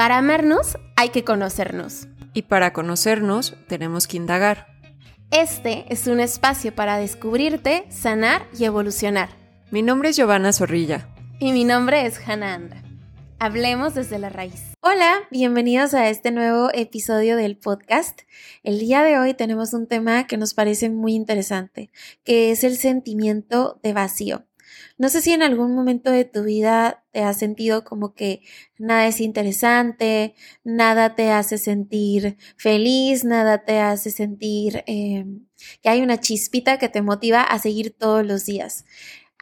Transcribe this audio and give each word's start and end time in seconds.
Para 0.00 0.16
amarnos 0.16 0.78
hay 0.96 1.10
que 1.10 1.24
conocernos. 1.24 2.08
Y 2.32 2.40
para 2.40 2.72
conocernos 2.72 3.54
tenemos 3.68 4.06
que 4.06 4.16
indagar. 4.16 4.66
Este 5.30 5.84
es 5.90 6.06
un 6.06 6.20
espacio 6.20 6.74
para 6.74 6.96
descubrirte, 6.96 7.84
sanar 7.90 8.46
y 8.58 8.64
evolucionar. 8.64 9.28
Mi 9.70 9.82
nombre 9.82 10.08
es 10.08 10.16
Giovanna 10.16 10.54
Zorrilla. 10.54 11.06
Y 11.38 11.52
mi 11.52 11.64
nombre 11.64 12.06
es 12.06 12.18
Hannah 12.26 12.54
Andra. 12.54 12.82
Hablemos 13.38 13.92
desde 13.94 14.18
la 14.18 14.30
raíz. 14.30 14.72
Hola, 14.80 15.18
bienvenidos 15.30 15.92
a 15.92 16.08
este 16.08 16.30
nuevo 16.30 16.70
episodio 16.72 17.36
del 17.36 17.58
podcast. 17.58 18.22
El 18.62 18.78
día 18.78 19.02
de 19.02 19.18
hoy 19.18 19.34
tenemos 19.34 19.74
un 19.74 19.86
tema 19.86 20.26
que 20.26 20.38
nos 20.38 20.54
parece 20.54 20.88
muy 20.88 21.12
interesante, 21.12 21.90
que 22.24 22.52
es 22.52 22.64
el 22.64 22.78
sentimiento 22.78 23.78
de 23.82 23.92
vacío. 23.92 24.46
No 25.00 25.08
sé 25.08 25.22
si 25.22 25.32
en 25.32 25.42
algún 25.42 25.74
momento 25.74 26.10
de 26.10 26.26
tu 26.26 26.44
vida 26.44 27.06
te 27.10 27.20
has 27.22 27.38
sentido 27.38 27.84
como 27.84 28.12
que 28.12 28.42
nada 28.76 29.06
es 29.06 29.22
interesante, 29.22 30.34
nada 30.62 31.14
te 31.14 31.30
hace 31.30 31.56
sentir 31.56 32.36
feliz, 32.58 33.24
nada 33.24 33.64
te 33.64 33.78
hace 33.78 34.10
sentir 34.10 34.84
eh, 34.86 35.24
que 35.82 35.88
hay 35.88 36.02
una 36.02 36.20
chispita 36.20 36.76
que 36.78 36.90
te 36.90 37.00
motiva 37.00 37.42
a 37.42 37.58
seguir 37.58 37.96
todos 37.96 38.26
los 38.26 38.44
días. 38.44 38.84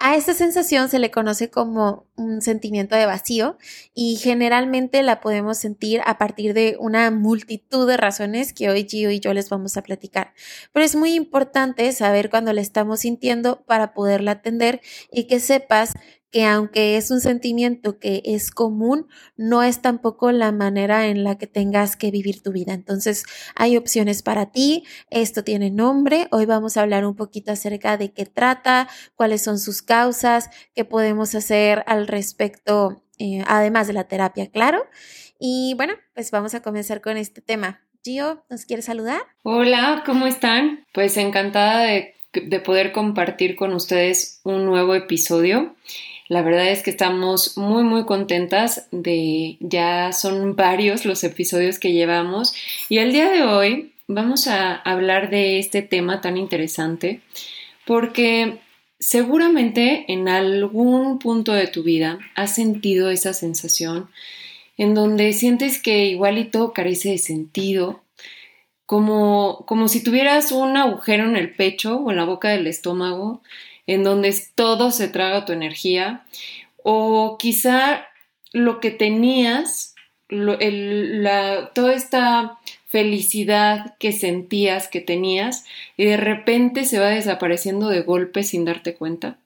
A 0.01 0.15
esta 0.15 0.33
sensación 0.33 0.89
se 0.89 1.01
le 1.01 1.11
conoce 1.11 1.51
como 1.51 2.07
un 2.15 2.41
sentimiento 2.41 2.95
de 2.95 3.05
vacío 3.05 3.59
y 3.95 4.15
generalmente 4.17 5.03
la 5.03 5.21
podemos 5.21 5.59
sentir 5.59 6.03
a 6.05 6.19
partir 6.19 6.55
de 6.55 6.77
una 6.79 7.11
multitud 7.11 7.89
de 7.89 7.97
razones 7.97 8.53
que 8.53 8.71
hoy 8.71 8.87
Gio 8.89 9.11
y 9.11 9.19
yo 9.19 9.35
les 9.35 9.49
vamos 9.49 9.77
a 9.77 9.83
platicar. 9.83 10.35
Pero 10.73 10.87
es 10.87 10.95
muy 10.95 11.15
importante 11.15 11.91
saber 11.91 12.31
cuando 12.31 12.53
la 12.53 12.61
estamos 12.61 13.01
sintiendo 13.01 13.65
para 13.65 13.93
poderla 13.93 14.33
atender 14.33 14.81
y 15.11 15.25
que 15.25 15.41
sepas 15.41 15.95
que 16.31 16.45
aunque 16.45 16.97
es 16.97 17.11
un 17.11 17.21
sentimiento 17.21 17.99
que 17.99 18.23
es 18.25 18.51
común, 18.51 19.07
no 19.37 19.63
es 19.63 19.81
tampoco 19.81 20.31
la 20.33 20.53
manera 20.53 21.07
en 21.07 21.25
la 21.25 21.39
que 21.39 21.47
tengas 21.47 21.97
que 21.97 22.11
vivir 22.11 22.43
tu 22.43 22.53
vida. 22.53 22.75
Entonces, 22.75 23.25
hay 23.55 23.77
opciones 23.77 24.23
para 24.23 24.51
ti, 24.51 24.85
esto 25.11 25.43
tiene 25.43 25.71
nombre, 25.71 26.29
hoy 26.31 26.45
vamos 26.45 26.77
a 26.77 26.83
hablar 26.83 27.07
un 27.07 27.17
poquito 27.17 27.53
acerca 27.53 27.97
de 27.97 28.13
qué 28.13 28.27
trata, 28.27 28.89
cuáles 29.17 29.43
son 29.43 29.59
sus 29.59 29.83
causas, 29.83 30.51
qué 30.75 30.85
podemos 30.85 31.35
hacer 31.35 31.83
al 31.87 32.07
respecto, 32.07 33.03
eh, 33.19 33.43
además 33.47 33.87
de 33.87 33.95
la 33.95 34.05
terapia, 34.05 34.51
claro. 34.51 34.85
Y 35.39 35.75
bueno, 35.77 35.95
pues 36.15 36.31
vamos 36.31 36.55
a 36.55 36.63
comenzar 36.63 37.01
con 37.01 37.17
este 37.17 37.41
tema. 37.41 37.81
Gio, 38.05 38.45
¿nos 38.51 38.65
quieres 38.65 38.85
saludar? 38.85 39.21
Hola, 39.43 40.03
¿cómo 40.05 40.27
están? 40.27 40.85
Pues 40.93 41.17
encantada 41.17 41.81
de, 41.81 42.15
de 42.33 42.61
poder 42.61 42.93
compartir 42.93 43.57
con 43.57 43.73
ustedes 43.73 44.41
un 44.45 44.67
nuevo 44.67 44.95
episodio. 44.95 45.75
La 46.29 46.43
verdad 46.43 46.69
es 46.69 46.83
que 46.83 46.91
estamos 46.91 47.57
muy 47.57 47.83
muy 47.85 48.05
contentas 48.05 48.87
de 48.91 49.57
ya 49.61 50.13
son 50.13 50.57
varios 50.57 51.07
los 51.07 51.25
episodios 51.25 51.79
que 51.79 51.93
llevamos. 51.93 52.55
Y 52.91 52.99
el 52.99 53.13
día 53.13 53.31
de 53.31 53.43
hoy 53.43 53.93
vamos 54.07 54.47
a 54.47 54.75
hablar 54.75 55.31
de 55.31 55.59
este 55.59 55.81
tema 55.81 56.21
tan 56.21 56.37
interesante 56.37 57.23
porque 57.87 58.59
seguramente 58.99 60.05
en 60.13 60.29
algún 60.29 61.19
punto 61.19 61.53
de 61.53 61.67
tu 61.67 61.83
vida 61.83 62.19
has 62.35 62.55
sentido 62.55 63.11
esa 63.11 63.33
sensación 63.33 64.11
en 64.77 64.95
donde 64.95 65.33
sientes 65.33 65.81
que 65.81 66.07
igual 66.07 66.39
y 66.39 66.45
todo 66.45 66.73
carece 66.73 67.11
de 67.11 67.19
sentido, 67.19 68.03
como, 68.87 69.65
como 69.67 69.89
si 69.89 70.03
tuvieras 70.03 70.53
un 70.53 70.77
agujero 70.77 71.25
en 71.25 71.37
el 71.37 71.55
pecho 71.55 71.97
o 71.97 72.11
en 72.11 72.17
la 72.17 72.25
boca 72.25 72.51
del 72.51 72.67
estómago 72.67 73.43
en 73.89 74.05
donde 74.05 74.33
todo 74.55 74.93
se 74.93 75.09
traga 75.09 75.45
tu 75.45 75.53
energía, 75.53 76.25
o 76.85 77.37
quizá 77.39 78.07
lo 78.53 78.79
que 78.79 78.93
tenías, 78.93 79.97
toda 80.29 81.95
esta 81.95 82.59
felicidad 82.87 83.97
que 83.99 84.13
sentías 84.13 84.89
que 84.89 85.01
tenías 85.01 85.65
y 85.97 86.05
de 86.05 86.17
repente 86.17 86.85
se 86.85 86.99
va 86.99 87.09
desapareciendo 87.09 87.89
de 87.89 88.03
golpe 88.03 88.43
sin 88.43 88.65
darte 88.65 88.95
cuenta. 88.95 89.39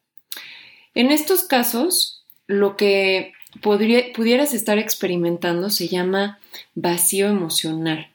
En 0.95 1.11
estos 1.11 1.45
casos, 1.45 2.25
lo 2.47 2.77
que 2.77 3.33
pudieras 3.61 4.55
estar 4.55 4.79
experimentando 4.79 5.71
se 5.71 5.87
llama 5.89 6.41
vacío 6.75 7.29
emocional. 7.29 8.09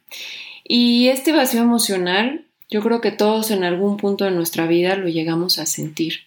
Y 0.63 1.07
este 1.07 1.31
vacío 1.31 1.61
emocional 1.61 2.46
yo 2.69 2.81
creo 2.81 3.01
que 3.01 3.11
todos 3.11 3.51
en 3.51 3.63
algún 3.63 3.97
punto 3.97 4.25
de 4.25 4.31
nuestra 4.31 4.67
vida 4.67 4.95
lo 4.95 5.07
llegamos 5.07 5.59
a 5.59 5.65
sentir. 5.65 6.21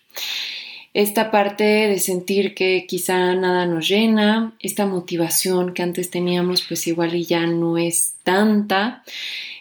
Esta 0.92 1.30
parte 1.30 1.64
de 1.64 2.00
sentir 2.00 2.54
que 2.54 2.84
quizá 2.88 3.34
nada 3.34 3.64
nos 3.64 3.88
llena, 3.88 4.54
esta 4.58 4.86
motivación 4.86 5.72
que 5.72 5.82
antes 5.82 6.10
teníamos, 6.10 6.62
pues 6.62 6.86
igual 6.88 7.14
y 7.14 7.24
ya 7.24 7.46
no 7.46 7.78
es 7.78 8.14
tanta, 8.24 9.04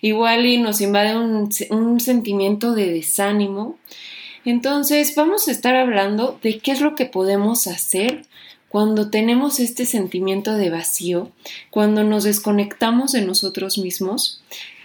igual 0.01 0.47
y 0.47 0.57
nos 0.57 0.81
invade 0.81 1.15
un, 1.15 1.99
sentimiento 1.99 2.73
de 2.73 2.91
desánimo. 2.91 3.77
Entonces 4.43 5.13
vamos 5.15 5.47
a 5.47 5.51
estar 5.51 5.75
hablando 5.75 6.39
de 6.41 6.57
qué 6.57 6.71
es 6.71 6.81
lo 6.81 6.95
que 6.95 7.05
podemos 7.05 7.67
hacer 7.67 8.25
cuando 8.67 9.11
tenemos 9.11 9.59
este 9.59 9.85
sentimiento 9.85 10.55
de 10.55 10.71
vacío, 10.71 11.31
cuando 11.69 12.03
nos 12.03 12.23
desconectamos 12.23 13.11
de 13.11 13.21
nosotros 13.21 13.77
mismos 13.77 14.41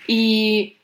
y 0.07 0.75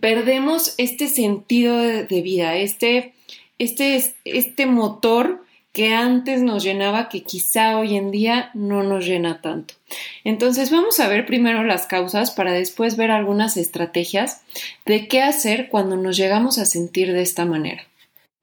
perdemos 0.00 0.74
este 0.78 1.08
sentido 1.08 1.78
de, 1.78 2.22
vida, 2.22 2.56
este, 2.56 3.14
este, 3.58 4.14
este 4.24 4.66
motor 4.66 5.44
que 5.72 5.92
antes 5.92 6.40
nos 6.40 6.62
llenaba, 6.62 7.08
que 7.08 7.24
quizá 7.24 7.78
hoy 7.78 7.96
en 7.96 8.12
día 8.12 8.50
no 8.54 8.84
nos 8.84 9.04
llena 9.04 9.40
tanto. 9.40 9.74
Entonces 10.22 10.70
vamos 10.70 11.00
a 11.00 11.08
ver 11.08 11.26
primero 11.26 11.64
las 11.64 11.86
causas 11.86 12.30
para 12.30 12.52
después 12.52 12.96
ver 12.96 13.10
algunas 13.10 13.56
estrategias 13.56 14.42
de 14.86 15.08
qué 15.08 15.20
hacer 15.20 15.68
cuando 15.68 15.96
nos 15.96 16.16
llegamos 16.16 16.58
a 16.58 16.64
sentir 16.64 17.12
de 17.12 17.22
esta 17.22 17.44
manera. 17.44 17.84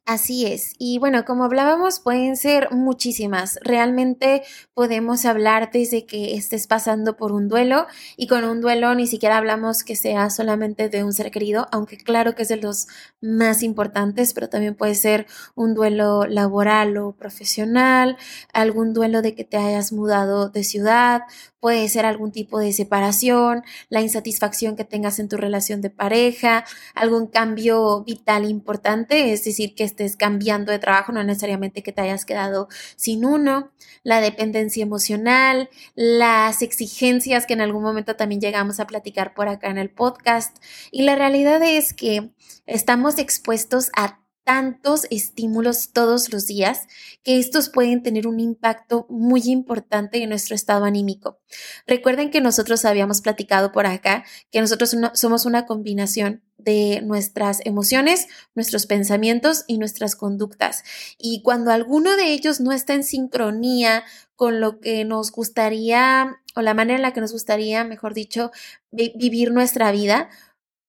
Así 0.07 0.45
es. 0.47 0.73
Y 0.79 0.97
bueno, 0.97 1.23
como 1.25 1.43
hablábamos, 1.45 1.99
pueden 1.99 2.35
ser 2.35 2.69
muchísimas. 2.71 3.59
Realmente 3.61 4.41
podemos 4.73 5.25
hablar 5.25 5.69
desde 5.71 6.05
que 6.05 6.33
estés 6.35 6.65
pasando 6.67 7.15
por 7.15 7.31
un 7.31 7.47
duelo 7.47 7.85
y 8.17 8.27
con 8.27 8.43
un 8.43 8.61
duelo 8.61 8.93
ni 8.95 9.05
siquiera 9.07 9.37
hablamos 9.37 9.83
que 9.83 9.95
sea 9.95 10.29
solamente 10.31 10.89
de 10.89 11.03
un 11.03 11.13
ser 11.13 11.29
querido, 11.31 11.67
aunque 11.71 11.97
claro 11.97 12.33
que 12.35 12.41
es 12.41 12.49
de 12.49 12.57
los 12.57 12.87
más 13.21 13.61
importantes, 13.63 14.33
pero 14.33 14.49
también 14.49 14.75
puede 14.75 14.95
ser 14.95 15.27
un 15.55 15.75
duelo 15.75 16.25
laboral 16.25 16.97
o 16.97 17.13
profesional, 17.13 18.17
algún 18.53 18.93
duelo 18.93 19.21
de 19.21 19.35
que 19.35 19.45
te 19.45 19.57
hayas 19.57 19.93
mudado 19.93 20.49
de 20.49 20.63
ciudad, 20.63 21.21
puede 21.61 21.87
ser 21.87 22.05
algún 22.05 22.31
tipo 22.31 22.59
de 22.59 22.73
separación, 22.73 23.63
la 23.87 24.01
insatisfacción 24.01 24.75
que 24.75 24.83
tengas 24.83 25.19
en 25.19 25.29
tu 25.29 25.37
relación 25.37 25.79
de 25.79 25.91
pareja, 25.91 26.65
algún 26.95 27.27
cambio 27.27 28.03
vital 28.03 28.49
importante, 28.49 29.31
es 29.31 29.45
decir, 29.45 29.75
que 29.75 29.85
estés 29.85 30.17
cambiando 30.17 30.71
de 30.71 30.79
trabajo, 30.79 31.13
no 31.13 31.23
necesariamente 31.23 31.83
que 31.83 31.93
te 31.93 32.01
hayas 32.01 32.25
quedado 32.25 32.67
sin 32.95 33.23
uno, 33.23 33.71
la 34.03 34.19
dependencia 34.21 34.83
emocional, 34.83 35.69
las 35.95 36.63
exigencias 36.63 37.45
que 37.45 37.53
en 37.53 37.61
algún 37.61 37.83
momento 37.83 38.15
también 38.15 38.41
llegamos 38.41 38.79
a 38.79 38.87
platicar 38.87 39.35
por 39.35 39.47
acá 39.47 39.69
en 39.69 39.77
el 39.77 39.91
podcast. 39.91 40.57
Y 40.91 41.03
la 41.03 41.15
realidad 41.15 41.61
es 41.61 41.93
que 41.93 42.31
estamos 42.65 43.19
expuestos 43.19 43.91
a 43.95 44.20
tantos 44.43 45.05
estímulos 45.09 45.91
todos 45.93 46.31
los 46.31 46.47
días 46.47 46.87
que 47.23 47.39
estos 47.39 47.69
pueden 47.69 48.03
tener 48.03 48.27
un 48.27 48.39
impacto 48.39 49.05
muy 49.09 49.41
importante 49.45 50.21
en 50.21 50.29
nuestro 50.29 50.55
estado 50.55 50.85
anímico. 50.85 51.39
Recuerden 51.87 52.31
que 52.31 52.41
nosotros 52.41 52.85
habíamos 52.85 53.21
platicado 53.21 53.71
por 53.71 53.85
acá 53.85 54.23
que 54.51 54.61
nosotros 54.61 54.95
somos 55.13 55.45
una 55.45 55.65
combinación 55.65 56.43
de 56.57 57.01
nuestras 57.03 57.59
emociones, 57.65 58.27
nuestros 58.55 58.85
pensamientos 58.85 59.63
y 59.67 59.77
nuestras 59.77 60.15
conductas. 60.15 60.83
Y 61.17 61.41
cuando 61.43 61.71
alguno 61.71 62.15
de 62.15 62.31
ellos 62.31 62.59
no 62.59 62.71
está 62.71 62.93
en 62.93 63.03
sincronía 63.03 64.03
con 64.35 64.59
lo 64.59 64.79
que 64.79 65.05
nos 65.05 65.31
gustaría 65.31 66.37
o 66.55 66.61
la 66.61 66.73
manera 66.73 66.97
en 66.97 67.03
la 67.03 67.13
que 67.13 67.21
nos 67.21 67.31
gustaría, 67.31 67.83
mejor 67.83 68.13
dicho, 68.13 68.51
vivir 68.91 69.51
nuestra 69.51 69.91
vida, 69.91 70.29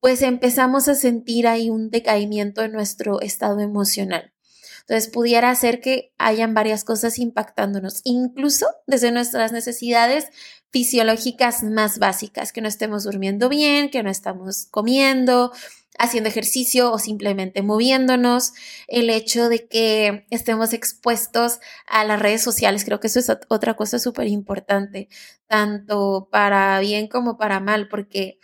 pues 0.03 0.21
empezamos 0.23 0.89
a 0.89 0.97
sentir 0.97 1.47
ahí 1.47 1.71
un 1.71 1.89
decaimiento 1.89 2.63
en 2.63 2.73
nuestro 2.73 3.21
estado 3.21 3.61
emocional. 3.61 4.33
Entonces, 4.81 5.09
pudiera 5.09 5.55
ser 5.55 5.81
que 5.81 6.13
hayan 6.19 6.55
varias 6.55 6.83
cosas 6.83 7.21
impactándonos, 7.21 8.01
incluso 8.03 8.67
desde 8.89 9.13
nuestras 9.13 9.53
necesidades 9.53 10.27
fisiológicas 10.71 11.63
más 11.63 12.01
básicas, 12.01 12.53
que 12.53 12.61
no 12.61 12.67
estemos 12.67 13.05
durmiendo 13.05 13.49
bien, 13.49 13.91
que 13.91 14.03
no 14.03 14.11
estamos 14.11 14.67
comiendo, 14.73 15.53
haciendo 16.01 16.29
ejercicio 16.31 16.91
o 16.91 16.99
simplemente 16.99 17.63
moviéndonos, 17.63 18.55
el 18.89 19.09
hecho 19.09 19.49
de 19.49 19.69
que 19.69 20.27
estemos 20.31 20.73
expuestos 20.73 21.61
a 21.87 22.03
las 22.03 22.19
redes 22.19 22.43
sociales, 22.43 22.85
creo 22.85 22.99
que 22.99 23.07
eso 23.07 23.21
es 23.21 23.31
otra 23.31 23.75
cosa 23.75 24.01
súper 24.01 24.27
importante, 24.27 25.09
tanto 25.47 26.29
para 26.33 26.81
bien 26.81 27.07
como 27.07 27.39
para 27.39 27.61
mal, 27.61 27.87
porque 27.87 28.41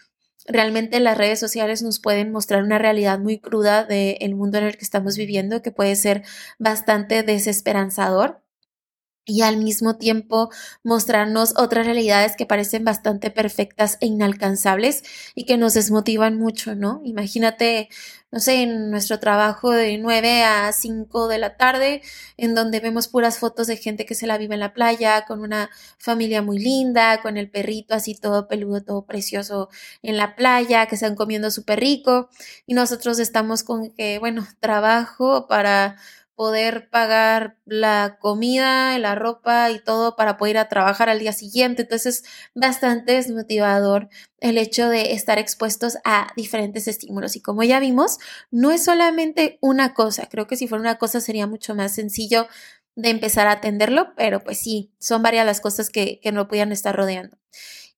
realmente 0.48 1.00
las 1.00 1.18
redes 1.18 1.38
sociales 1.40 1.82
nos 1.82 2.00
pueden 2.00 2.32
mostrar 2.32 2.62
una 2.62 2.78
realidad 2.78 3.18
muy 3.18 3.38
cruda 3.38 3.84
del 3.84 4.34
mundo 4.34 4.58
en 4.58 4.64
el 4.64 4.76
que 4.76 4.84
estamos 4.84 5.16
viviendo, 5.16 5.62
que 5.62 5.72
puede 5.72 5.96
ser 5.96 6.22
bastante 6.58 7.22
desesperanzador. 7.22 8.42
Y 9.28 9.42
al 9.42 9.58
mismo 9.58 9.98
tiempo 9.98 10.50
mostrarnos 10.82 11.52
otras 11.56 11.84
realidades 11.86 12.34
que 12.34 12.46
parecen 12.46 12.82
bastante 12.84 13.30
perfectas 13.30 13.98
e 14.00 14.06
inalcanzables 14.06 15.02
y 15.34 15.44
que 15.44 15.58
nos 15.58 15.75
desmotivan 15.75 16.38
mucho, 16.38 16.75
¿no? 16.75 17.02
Imagínate, 17.04 17.90
no 18.32 18.40
sé, 18.40 18.62
en 18.62 18.90
nuestro 18.90 19.20
trabajo 19.20 19.70
de 19.70 19.98
9 19.98 20.44
a 20.44 20.72
5 20.72 21.28
de 21.28 21.38
la 21.38 21.58
tarde, 21.58 22.00
en 22.38 22.54
donde 22.54 22.80
vemos 22.80 23.08
puras 23.08 23.38
fotos 23.38 23.66
de 23.66 23.76
gente 23.76 24.06
que 24.06 24.14
se 24.14 24.26
la 24.26 24.38
vive 24.38 24.54
en 24.54 24.60
la 24.60 24.72
playa, 24.72 25.26
con 25.26 25.40
una 25.40 25.69
familia 25.98 26.40
muy 26.40 26.58
linda, 26.58 27.20
con 27.20 27.36
el 27.36 27.50
perrito 27.50 27.94
así 27.94 28.14
todo 28.14 28.48
peludo, 28.48 28.82
todo 28.82 29.04
precioso 29.04 29.69
en 30.02 30.16
la 30.16 30.36
playa, 30.36 30.86
que 30.86 30.94
están 30.94 31.16
comiendo 31.16 31.50
súper 31.50 31.81
rico, 31.81 32.31
y 32.66 32.72
nosotros 32.72 33.19
estamos 33.19 33.62
con 33.62 33.90
que, 33.90 34.19
bueno, 34.19 34.46
trabajo 34.60 35.46
para 35.46 35.96
poder 36.38 36.88
pagar 36.88 37.58
la 37.64 38.19
comida, 38.20 38.96
la 39.00 39.17
ropa 39.17 39.73
y 39.73 39.81
todo 39.81 40.14
para 40.14 40.37
poder 40.37 40.52
ir 40.55 40.58
a 40.58 40.69
trabajar 40.69 41.08
al 41.08 41.19
día 41.19 41.32
siguiente. 41.32 41.82
Entonces 41.82 42.23
es 42.23 42.25
bastante 42.55 43.14
desmotivador 43.14 44.08
el 44.38 44.56
hecho 44.56 44.88
de 44.88 45.14
estar 45.14 45.40
expuestos 45.40 45.99
a 46.05 46.29
diferentes 46.37 46.87
estímulos. 46.87 47.35
Y 47.35 47.43
como 47.43 47.64
ya 47.64 47.81
vimos, 47.81 48.19
no 48.52 48.70
es 48.70 48.85
solamente 48.85 49.58
una 49.61 49.94
cosa. 49.94 50.29
Creo 50.31 50.46
que 50.46 50.55
si 50.55 50.69
fuera 50.69 50.81
una 50.81 50.96
cosa 50.96 51.20
sería 51.20 51.49
mucho 51.49 51.75
más 51.75 51.96
sencillo 51.96 52.46
de 52.94 53.11
empezar 53.11 53.49
a 53.49 53.52
atenderlo, 53.55 54.14
pero 54.14 54.44
pues 54.44 54.61
sí, 54.61 54.93
son 55.00 55.25
varias 55.25 55.44
las 55.44 55.61
cosas 55.61 55.91
que, 55.91 56.20
que 56.20 56.31
no 56.31 56.46
podían 56.46 56.70
estar 56.70 56.94
rodeando. 56.94 57.37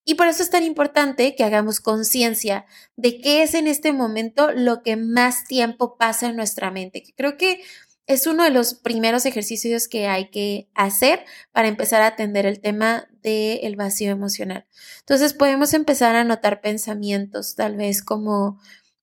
Y 0.03 0.15
por 0.15 0.25
eso 0.25 0.41
es 0.41 0.49
tan 0.49 0.63
importante 0.63 1.35
que 1.35 1.43
hagamos 1.43 1.79
conciencia 1.79 2.65
de 2.95 3.21
qué 3.21 3.43
es 3.43 3.53
en 3.53 3.67
este 3.67 3.93
momento 3.93 4.51
lo 4.51 4.81
que 4.81 4.95
más 4.95 5.45
tiempo 5.45 5.95
pasa 5.95 6.27
en 6.29 6.37
nuestra 6.37 6.71
mente. 6.71 7.03
Creo 7.15 7.37
que 7.37 7.61
es 8.11 8.27
uno 8.27 8.43
de 8.43 8.49
los 8.49 8.73
primeros 8.73 9.25
ejercicios 9.25 9.87
que 9.87 10.07
hay 10.07 10.29
que 10.29 10.69
hacer 10.75 11.25
para 11.51 11.69
empezar 11.69 12.01
a 12.01 12.07
atender 12.07 12.45
el 12.45 12.59
tema 12.59 13.07
del 13.21 13.75
vacío 13.75 14.11
emocional. 14.11 14.65
Entonces 14.99 15.33
podemos 15.33 15.73
empezar 15.73 16.15
a 16.15 16.23
notar 16.23 16.61
pensamientos, 16.61 17.55
tal 17.55 17.77
vez 17.77 18.03
como 18.03 18.59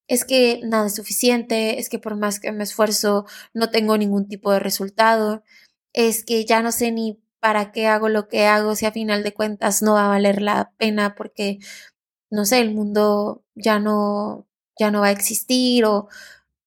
es 0.08 0.25
que 0.25 0.60
nada 0.64 0.87
es 0.87 0.94
suficiente, 0.94 1.78
es 1.78 1.88
que 1.88 1.99
por 1.99 2.16
más 2.16 2.40
que 2.40 2.52
me 2.52 2.64
esfuerzo 2.64 3.26
no 3.55 3.70
tengo 3.70 3.96
ningún 3.99 4.28
tipo 4.28 4.52
de 4.52 4.58
resultado, 4.58 5.43
es 5.93 6.25
que 6.25 6.44
ya 6.44 6.62
no 6.62 6.72
sé 6.72 6.93
ni 6.93 7.20
para 7.40 7.72
qué 7.72 7.87
hago 7.87 8.08
lo 8.08 8.28
que 8.28 8.46
hago 8.46 8.75
si 8.75 8.87
a 8.87 8.93
final 8.93 9.22
de 9.22 9.34
cuentas 9.34 9.82
no 9.82 9.94
va 9.94 10.06
a 10.06 10.08
valer 10.08 10.43
la 10.43 10.72
pena 10.76 11.14
porque 11.14 11.58
no 12.31 12.44
sé, 12.44 12.60
el 12.60 12.75
mundo 12.75 13.44
ya 13.55 13.78
no 13.78 14.46
ya 14.78 14.90
no 14.90 15.00
va 15.00 15.08
a 15.08 15.12
existir 15.12 15.84
o 15.84 16.08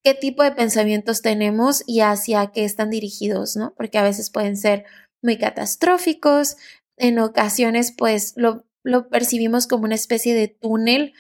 qué 0.04 0.14
tipo 0.14 0.44
de 0.44 0.52
pensamientos 0.52 1.22
tenemos 1.22 1.84
y 1.86 2.02
hacia 2.02 2.48
qué 2.48 2.66
están 2.66 2.90
dirigidos, 2.90 3.56
¿no? 3.56 3.74
Porque 3.76 3.98
a 3.98 4.04
veces 4.04 4.30
pueden 4.30 4.58
ser 4.58 4.86
muy 5.22 5.38
catastróficos, 5.38 6.58
en 6.98 7.20
ocasiones 7.20 7.94
pues 7.96 8.34
lo, 8.36 8.66
percibimos 9.10 9.68
como 9.68 9.86
una 9.86 9.96
especie 9.96 10.34
de 10.34 10.48
túnel 10.48 11.14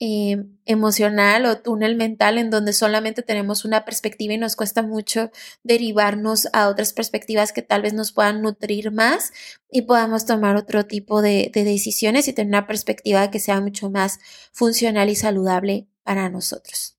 eh, 0.00 0.44
emocional 0.66 1.46
o 1.46 1.58
túnel 1.58 1.96
mental 1.96 2.36
en 2.38 2.50
donde 2.50 2.72
solamente 2.72 3.22
tenemos 3.22 3.64
una 3.64 3.84
perspectiva 3.84 4.34
y 4.34 4.38
nos 4.38 4.56
cuesta 4.56 4.82
mucho 4.82 5.30
derivarnos 5.62 6.48
a 6.52 6.68
otras 6.68 6.92
perspectivas 6.92 7.52
que 7.52 7.62
tal 7.62 7.82
vez 7.82 7.94
nos 7.94 8.12
puedan 8.12 8.42
nutrir 8.42 8.90
más 8.92 9.32
y 9.70 9.82
podamos 9.82 10.26
tomar 10.26 10.56
otro 10.56 10.86
tipo 10.86 11.22
de 11.22 11.50
decisiones 11.54 12.28
y 12.28 12.32
tener 12.32 12.48
una 12.48 12.66
perspectiva 12.66 13.30
que 13.30 13.40
sea 13.40 13.60
mucho 13.60 13.90
más 13.90 14.18
funcional 14.52 15.08
y 15.08 15.16
saludable 15.16 15.86
para 16.02 16.28
nosotros. 16.28 16.94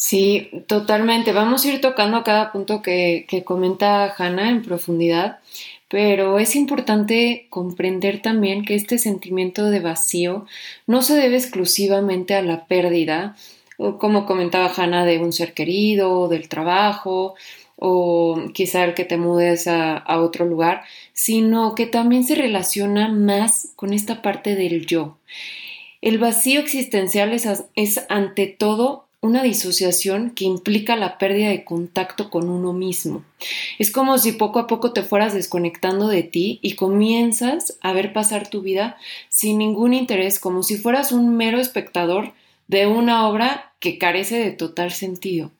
Sí, 0.00 0.50
totalmente. 0.68 1.32
Vamos 1.32 1.64
a 1.64 1.68
ir 1.70 1.80
tocando 1.80 2.22
cada 2.22 2.52
punto 2.52 2.82
que, 2.82 3.26
que 3.28 3.42
comenta 3.42 4.14
Hannah 4.16 4.48
en 4.48 4.62
profundidad, 4.62 5.40
pero 5.88 6.38
es 6.38 6.54
importante 6.54 7.48
comprender 7.50 8.22
también 8.22 8.64
que 8.64 8.76
este 8.76 8.98
sentimiento 8.98 9.70
de 9.70 9.80
vacío 9.80 10.46
no 10.86 11.02
se 11.02 11.16
debe 11.16 11.36
exclusivamente 11.36 12.36
a 12.36 12.42
la 12.42 12.66
pérdida, 12.66 13.36
como 13.98 14.24
comentaba 14.24 14.72
Hannah, 14.76 15.04
de 15.04 15.18
un 15.18 15.32
ser 15.32 15.52
querido, 15.52 16.28
del 16.28 16.48
trabajo, 16.48 17.34
o 17.76 18.40
quizá 18.54 18.84
el 18.84 18.94
que 18.94 19.04
te 19.04 19.16
mudes 19.16 19.66
a, 19.66 19.96
a, 19.96 20.20
otro 20.20 20.44
lugar, 20.46 20.84
sino 21.12 21.74
que 21.74 21.86
también 21.86 22.22
se 22.24 22.36
relaciona 22.36 23.08
más 23.08 23.72
con 23.74 23.92
esta 23.92 24.22
parte 24.22 24.54
del 24.54 24.86
yo. 24.86 25.18
El 26.02 26.18
vacío 26.18 26.60
existencial 26.60 27.32
es, 27.32 27.48
es 27.74 28.06
ante 28.08 28.46
todo 28.46 29.07
una 29.20 29.42
disociación 29.42 30.30
que 30.30 30.44
implica 30.44 30.94
la 30.94 31.18
pérdida 31.18 31.48
de 31.48 31.64
contacto 31.64 32.30
con 32.30 32.48
uno 32.48 32.72
mismo. 32.72 33.24
Es 33.78 33.90
como 33.90 34.16
si 34.18 34.32
poco 34.32 34.60
a 34.60 34.66
poco 34.68 34.92
te 34.92 35.02
fueras 35.02 35.34
desconectando 35.34 36.06
de 36.06 36.22
ti 36.22 36.60
y 36.62 36.74
comienzas 36.74 37.76
a 37.80 37.92
ver 37.92 38.12
pasar 38.12 38.48
tu 38.48 38.62
vida 38.62 38.96
sin 39.28 39.58
ningún 39.58 39.92
interés, 39.92 40.38
como 40.38 40.62
si 40.62 40.76
fueras 40.76 41.10
un 41.10 41.36
mero 41.36 41.58
espectador 41.58 42.32
de 42.68 42.86
una 42.86 43.28
obra 43.28 43.72
que 43.80 43.98
carece 43.98 44.38
de 44.38 44.52
total 44.52 44.92
sentido. 44.92 45.50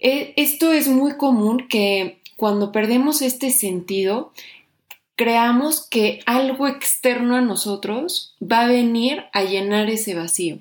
E, 0.00 0.34
esto 0.36 0.72
es 0.72 0.88
muy 0.88 1.16
común 1.16 1.68
que 1.68 2.18
cuando 2.36 2.72
perdemos 2.72 3.22
este 3.22 3.50
sentido, 3.50 4.32
creamos 5.14 5.86
que 5.86 6.20
algo 6.26 6.66
externo 6.66 7.36
a 7.36 7.40
nosotros 7.40 8.34
va 8.42 8.62
a 8.62 8.68
venir 8.68 9.24
a 9.32 9.44
llenar 9.44 9.88
ese 9.88 10.14
vacío. 10.14 10.58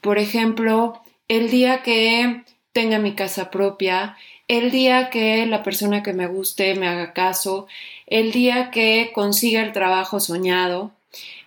Por 0.00 0.18
ejemplo, 0.18 1.03
el 1.28 1.50
día 1.50 1.82
que 1.82 2.44
tenga 2.72 2.98
mi 2.98 3.14
casa 3.14 3.50
propia, 3.50 4.16
el 4.48 4.70
día 4.70 5.10
que 5.10 5.46
la 5.46 5.62
persona 5.62 6.02
que 6.02 6.12
me 6.12 6.26
guste 6.26 6.74
me 6.74 6.86
haga 6.86 7.12
caso, 7.12 7.66
el 8.06 8.32
día 8.32 8.70
que 8.70 9.10
consiga 9.14 9.62
el 9.62 9.72
trabajo 9.72 10.20
soñado, 10.20 10.92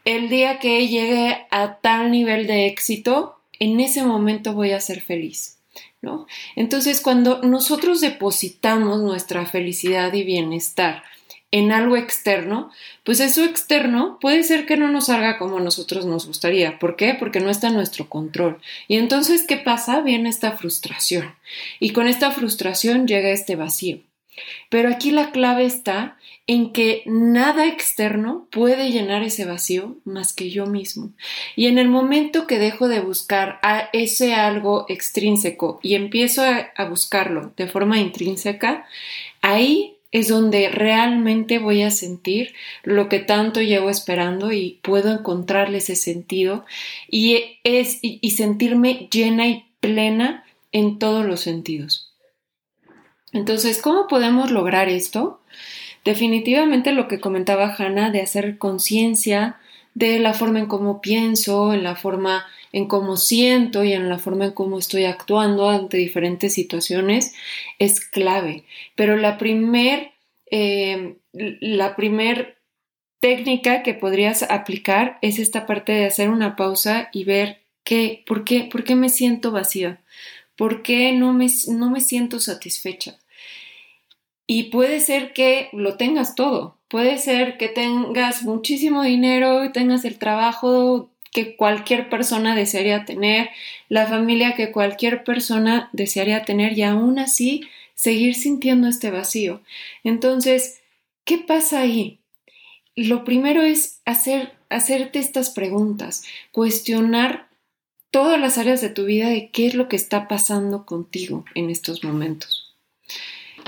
el 0.06 0.30
día 0.30 0.60
que 0.60 0.88
llegue 0.88 1.46
a 1.52 1.76
tal 1.76 2.12
nivel 2.12 2.48
de 2.48 2.68
éxito, 2.68 3.40
en 3.60 3.80
ese 3.80 4.04
momento 4.04 4.54
voy 4.54 4.72
a 4.72 4.80
ser 4.80 5.02
feliz. 5.02 5.58
¿no? 6.02 6.28
Entonces, 6.56 7.02
cuando 7.02 7.42
nosotros 7.42 8.02
depositamos 8.02 9.02
nuestra 9.02 9.46
felicidad 9.46 10.14
y 10.14 10.24
bienestar 10.24 11.04
en 11.52 11.72
algo 11.72 11.96
externo, 11.96 12.72
pues 13.04 13.20
eso 13.20 13.44
externo 13.44 14.18
puede 14.20 14.44
ser 14.44 14.66
que 14.66 14.76
no 14.76 14.90
nos 14.90 15.06
salga 15.06 15.38
como 15.38 15.58
a 15.58 15.62
nosotros 15.62 16.06
nos 16.06 16.28
gustaría. 16.28 16.78
¿Por 16.78 16.96
qué? 16.98 17.16
Porque 17.18 17.40
no 17.40 17.50
está 17.50 17.68
en 17.68 17.76
nuestro 17.76 18.10
control. 18.10 18.60
Y 18.88 18.98
entonces, 18.98 19.44
¿qué 19.44 19.58
pasa? 19.58 20.02
Viene 20.02 20.30
esta 20.30 20.54
frustración. 20.54 21.34
Y 21.80 21.92
con 21.92 22.08
esta 22.08 22.32
frustración 22.32 23.08
llega 23.08 23.30
este 23.30 23.56
vacío. 23.56 24.00
Pero 24.70 24.90
aquí 24.90 25.12
la 25.12 25.32
clave 25.32 25.66
está 25.66 26.18
en 26.48 26.72
que 26.72 27.04
nada 27.06 27.66
externo 27.66 28.48
puede 28.52 28.92
llenar 28.92 29.24
ese 29.24 29.46
vacío 29.46 29.98
más 30.06 30.34
que 30.34 30.50
yo 30.50 30.66
mismo. 30.66 31.12
Y 31.56 31.68
en 31.68 31.78
el 31.78 31.88
momento 31.88 32.46
que 32.46 32.60
dejo 32.60 32.88
de 32.88 33.00
buscar 33.00 33.60
a 33.64 33.90
ese 33.94 34.34
algo 34.34 34.86
extrínseco 34.90 35.80
y 35.82 35.96
empiezo 35.96 36.44
a, 36.44 36.72
a 36.76 36.86
buscarlo 36.86 37.52
de 37.58 37.68
forma 37.68 38.00
intrínseca, 38.00 38.86
ahí 39.42 39.97
es 40.12 40.30
donde 40.30 40.70
realmente 40.70 41.60
voy 41.60 41.82
a 41.82 41.92
sentir 41.92 42.54
lo 42.84 43.10
que 43.10 43.20
tanto 43.20 43.62
llevo 43.62 43.90
esperando 43.90 44.52
y 44.52 44.80
puedo 44.82 45.12
encontrarle 45.12 45.80
ese 45.80 45.96
sentido 45.96 46.66
y, 47.10 47.60
es, 47.64 48.00
y, 48.02 48.32
sentirme 48.32 49.10
llena 49.12 49.48
y 49.48 49.66
plena 49.80 50.46
en 50.72 50.98
todos 50.98 51.26
los 51.26 51.42
sentidos. 51.42 52.14
Entonces, 53.34 53.82
¿cómo 53.82 54.08
podemos 54.08 54.52
lograr 54.52 54.88
esto? 54.88 55.42
Definitivamente 56.06 56.94
lo 56.94 57.10
que 57.10 57.20
comentaba 57.20 57.76
Hannah 57.78 58.10
de 58.10 58.22
hacer 58.22 58.58
conciencia 58.58 59.58
de 59.98 60.20
la 60.20 60.36
forma 60.36 60.60
en 60.60 60.68
cómo 60.68 61.02
pienso, 61.02 61.74
en 61.74 61.84
la 61.84 61.96
forma 61.96 62.46
en 62.72 62.88
cómo 62.88 63.18
siento 63.18 63.84
y 63.84 63.94
en 63.94 64.10
la 64.10 64.20
forma 64.20 64.46
en 64.46 64.52
cómo 64.52 64.78
estoy 64.78 65.06
actuando 65.06 65.70
ante 65.70 65.98
diferentes 65.98 66.54
situaciones 66.54 67.34
es 67.80 68.00
clave. 68.00 68.64
Pero 68.94 69.18
la 69.18 69.40
primer, 69.40 70.12
eh, 70.52 71.16
la 71.34 71.96
primer 71.96 72.60
técnica 73.20 73.82
que 73.82 73.96
podrías 73.96 74.44
aplicar 74.44 75.18
es 75.24 75.40
esta 75.40 75.66
parte 75.66 75.94
de 75.94 76.06
hacer 76.06 76.30
una 76.30 76.56
pausa 76.56 77.10
y 77.12 77.24
ver 77.24 77.64
qué, 77.84 78.24
por 78.28 78.44
qué, 78.44 78.70
por 78.72 78.84
qué 78.84 78.96
me 78.96 79.10
siento 79.10 79.52
vacía, 79.52 80.00
por 80.56 80.84
qué 80.84 81.12
no 81.12 81.34
me, 81.34 81.48
no 81.70 81.90
me 81.90 82.02
siento 82.02 82.40
satisfecha. 82.40 83.18
Y 84.46 84.66
puede 84.66 85.00
ser 85.00 85.34
que 85.34 85.70
lo 85.74 85.98
tengas 85.98 86.36
todo, 86.36 86.77
puede 86.88 87.18
ser 87.18 87.58
que 87.58 87.68
tengas 87.68 88.44
muchísimo 88.44 89.04
dinero 89.04 89.64
y 89.66 89.72
tengas 89.72 90.06
el 90.06 90.18
trabajo 90.18 91.10
que 91.32 91.56
cualquier 91.56 92.10
persona 92.10 92.56
desearía 92.56 93.06
tener, 93.06 93.50
la 93.90 94.08
familia 94.08 94.56
que 94.56 94.72
cualquier 94.72 95.24
persona 95.24 95.90
desearía 95.94 96.44
tener 96.44 96.78
y 96.78 96.84
aún 96.84 97.20
así 97.20 97.68
seguir 97.96 98.36
sintiendo 98.36 98.88
este 98.88 99.12
vacío. 99.12 99.62
Entonces, 100.04 100.80
¿qué 101.26 101.38
pasa 101.38 101.82
ahí? 101.82 102.20
Lo 102.96 103.24
primero 103.24 103.62
es 103.62 104.00
hacer, 104.06 104.54
hacerte 104.70 105.20
estas 105.20 105.50
preguntas, 105.50 106.24
cuestionar 106.52 107.48
todas 108.12 108.40
las 108.40 108.58
áreas 108.58 108.82
de 108.82 108.90
tu 108.90 109.06
vida 109.06 109.28
de 109.30 109.50
qué 109.52 109.68
es 109.68 109.76
lo 109.76 109.88
que 109.90 109.96
está 109.96 110.28
pasando 110.28 110.86
contigo 110.86 111.46
en 111.54 111.70
estos 111.70 112.04
momentos. 112.04 112.76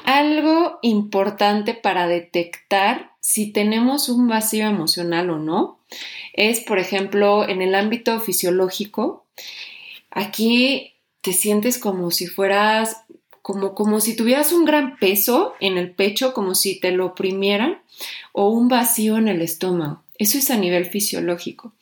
Algo 0.05 0.79
importante 0.81 1.73
para 1.73 2.07
detectar 2.07 3.08
si 3.19 3.51
tenemos 3.51 4.09
un 4.09 4.27
vacío 4.27 4.67
emocional 4.67 5.29
o 5.29 5.39
no 5.39 5.79
es, 6.33 6.61
por 6.61 6.79
ejemplo, 6.79 7.47
en 7.47 7.61
el 7.61 7.75
ámbito 7.75 8.19
fisiológico, 8.19 9.25
aquí 10.11 10.93
te 11.21 11.33
sientes 11.33 11.77
como 11.77 12.11
si 12.11 12.27
fueras, 12.27 13.03
como, 13.41 13.75
como 13.75 13.99
si 13.99 14.15
tuvieras 14.15 14.53
un 14.53 14.65
gran 14.65 14.97
peso 14.97 15.55
en 15.59 15.77
el 15.77 15.91
pecho, 15.91 16.33
como 16.33 16.55
si 16.55 16.79
te 16.79 16.91
lo 16.91 17.07
oprimieran, 17.07 17.81
o 18.31 18.49
un 18.49 18.67
vacío 18.67 19.17
en 19.17 19.27
el 19.27 19.41
estómago. 19.41 20.03
Eso 20.17 20.37
es 20.37 20.49
a 20.51 20.57
nivel 20.57 20.85
fisiológico. 20.85 21.73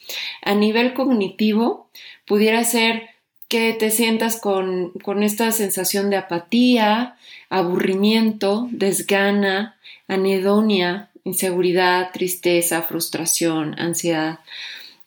A 0.44 0.54
nivel 0.56 0.94
cognitivo, 0.94 1.90
pudiera 2.26 2.64
ser 2.64 3.10
que 3.48 3.74
te 3.74 3.92
sientas 3.92 4.40
con, 4.40 4.92
con 5.04 5.24
esta 5.24 5.52
sensación 5.52 6.10
de 6.10 6.18
apatía, 6.18 7.18
aburrimiento, 7.50 8.68
desgana, 8.72 9.78
anedonia, 10.08 11.10
inseguridad, 11.28 12.12
tristeza, 12.14 12.82
frustración, 12.84 13.78
ansiedad. 13.78 14.40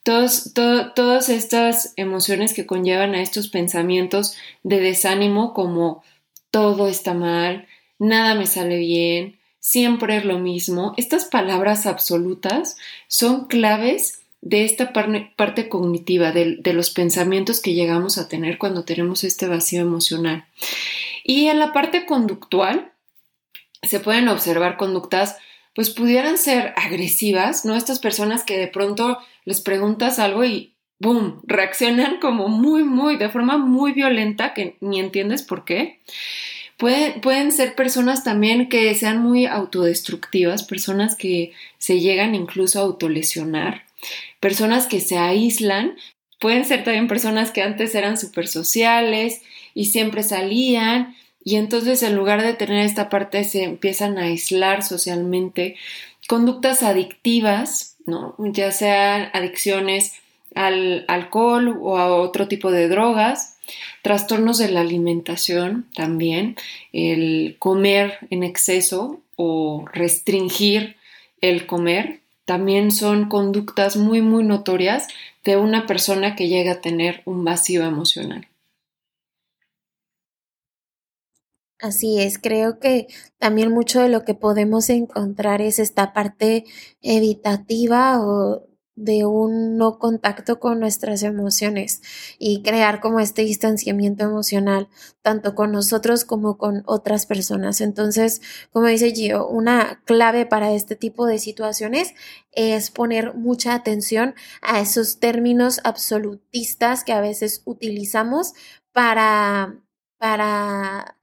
todas 0.02 1.28
estas 1.28 1.94
emociones 1.96 2.52
que 2.52 2.66
conllevan 2.66 3.14
a 3.14 3.22
estos 3.22 3.48
pensamientos 3.48 4.36
de 4.62 4.80
desánimo 4.80 5.54
como 5.54 6.02
todo 6.50 6.88
está 6.88 7.14
mal, 7.14 7.66
nada 7.98 8.34
me 8.34 8.46
sale 8.46 8.76
bien, 8.76 9.38
siempre 9.60 10.18
es 10.18 10.24
lo 10.24 10.38
mismo, 10.38 10.94
estas 10.96 11.24
palabras 11.24 11.86
absolutas 11.86 12.76
son 13.08 13.46
claves 13.46 14.20
de 14.42 14.64
esta 14.64 14.92
parte 14.92 15.68
cognitiva, 15.68 16.32
de, 16.32 16.56
de, 16.56 16.72
los 16.72 16.90
pensamientos 16.90 17.60
que 17.60 17.74
llegamos 17.74 18.18
a 18.18 18.26
tener 18.28 18.58
cuando 18.58 18.84
tenemos 18.84 19.22
este 19.22 19.46
vacío 19.46 19.82
emocional. 19.82 20.46
Y 21.24 21.48
en 21.48 21.58
la 21.58 21.74
parte 21.74 22.06
conductual 22.06 22.92
se 23.82 24.00
pueden 24.00 24.28
observar 24.28 24.78
conductas 24.78 25.36
pues 25.74 25.90
pudieran 25.90 26.38
ser 26.38 26.72
agresivas, 26.76 27.64
¿no? 27.64 27.76
Estas 27.76 27.98
personas 27.98 28.44
que 28.44 28.58
de 28.58 28.68
pronto 28.68 29.18
les 29.44 29.60
preguntas 29.60 30.18
algo 30.18 30.44
y 30.44 30.74
¡boom! 30.98 31.40
reaccionan 31.46 32.18
como 32.20 32.48
muy, 32.48 32.84
muy, 32.84 33.16
de 33.16 33.30
forma 33.30 33.56
muy 33.56 33.92
violenta 33.92 34.54
que 34.54 34.76
ni 34.80 35.00
entiendes 35.00 35.42
por 35.42 35.64
qué. 35.64 36.00
pueden 36.76 37.52
ser 37.52 37.74
personas 37.74 38.24
también 38.24 38.68
que 38.68 38.94
sean 38.94 39.18
muy 39.18 39.46
autodestructivas, 39.46 40.62
personas 40.62 41.14
que 41.14 41.52
se 41.78 42.00
llegan 42.00 42.34
incluso 42.34 42.78
a 42.78 42.82
autolesionar, 42.82 43.84
personas 44.40 44.86
que 44.86 45.00
se 45.00 45.18
aíslan, 45.18 45.96
pueden 46.38 46.64
ser 46.64 46.84
también 46.84 47.06
personas 47.06 47.50
que 47.50 47.62
antes 47.62 47.94
eran 47.94 48.16
súper 48.16 48.48
sociales 48.48 49.42
y 49.74 49.86
siempre 49.86 50.22
salían 50.22 51.14
y 51.42 51.56
entonces 51.56 52.02
en 52.02 52.16
lugar 52.16 52.42
de 52.42 52.54
tener 52.54 52.84
esta 52.84 53.08
parte 53.08 53.44
se 53.44 53.64
empiezan 53.64 54.18
a 54.18 54.24
aislar 54.24 54.82
socialmente. 54.82 55.76
Conductas 56.28 56.82
adictivas, 56.82 57.96
¿no? 58.06 58.34
ya 58.38 58.72
sean 58.72 59.30
adicciones 59.32 60.14
al 60.54 61.04
alcohol 61.08 61.78
o 61.80 61.98
a 61.98 62.14
otro 62.14 62.48
tipo 62.48 62.70
de 62.70 62.88
drogas, 62.88 63.56
trastornos 64.02 64.58
de 64.58 64.68
la 64.68 64.80
alimentación 64.80 65.86
también, 65.94 66.56
el 66.92 67.56
comer 67.58 68.18
en 68.30 68.42
exceso 68.42 69.20
o 69.36 69.84
restringir 69.92 70.96
el 71.40 71.66
comer, 71.66 72.20
también 72.44 72.90
son 72.90 73.28
conductas 73.28 73.96
muy, 73.96 74.22
muy 74.22 74.42
notorias 74.42 75.06
de 75.44 75.56
una 75.56 75.86
persona 75.86 76.34
que 76.34 76.48
llega 76.48 76.72
a 76.72 76.80
tener 76.80 77.22
un 77.24 77.44
vacío 77.44 77.84
emocional. 77.84 78.49
Así 81.82 82.20
es, 82.20 82.38
creo 82.38 82.78
que 82.78 83.06
también 83.38 83.72
mucho 83.72 84.00
de 84.02 84.10
lo 84.10 84.24
que 84.24 84.34
podemos 84.34 84.90
encontrar 84.90 85.62
es 85.62 85.78
esta 85.78 86.12
parte 86.12 86.64
evitativa 87.00 88.20
o 88.20 88.66
de 88.96 89.24
un 89.24 89.78
no 89.78 89.98
contacto 89.98 90.60
con 90.60 90.78
nuestras 90.78 91.22
emociones 91.22 92.02
y 92.38 92.62
crear 92.62 93.00
como 93.00 93.18
este 93.18 93.42
distanciamiento 93.42 94.24
emocional, 94.24 94.88
tanto 95.22 95.54
con 95.54 95.72
nosotros 95.72 96.26
como 96.26 96.58
con 96.58 96.82
otras 96.84 97.24
personas. 97.24 97.80
Entonces, 97.80 98.42
como 98.72 98.88
dice 98.88 99.12
Gio, 99.12 99.48
una 99.48 100.02
clave 100.04 100.44
para 100.44 100.72
este 100.72 100.96
tipo 100.96 101.24
de 101.24 101.38
situaciones 101.38 102.12
es 102.52 102.90
poner 102.90 103.34
mucha 103.34 103.72
atención 103.74 104.34
a 104.60 104.80
esos 104.80 105.18
términos 105.18 105.80
absolutistas 105.84 107.02
que 107.02 107.12
a 107.14 107.22
veces 107.22 107.62
utilizamos 107.64 108.52
para, 108.92 109.76
para 110.18 111.16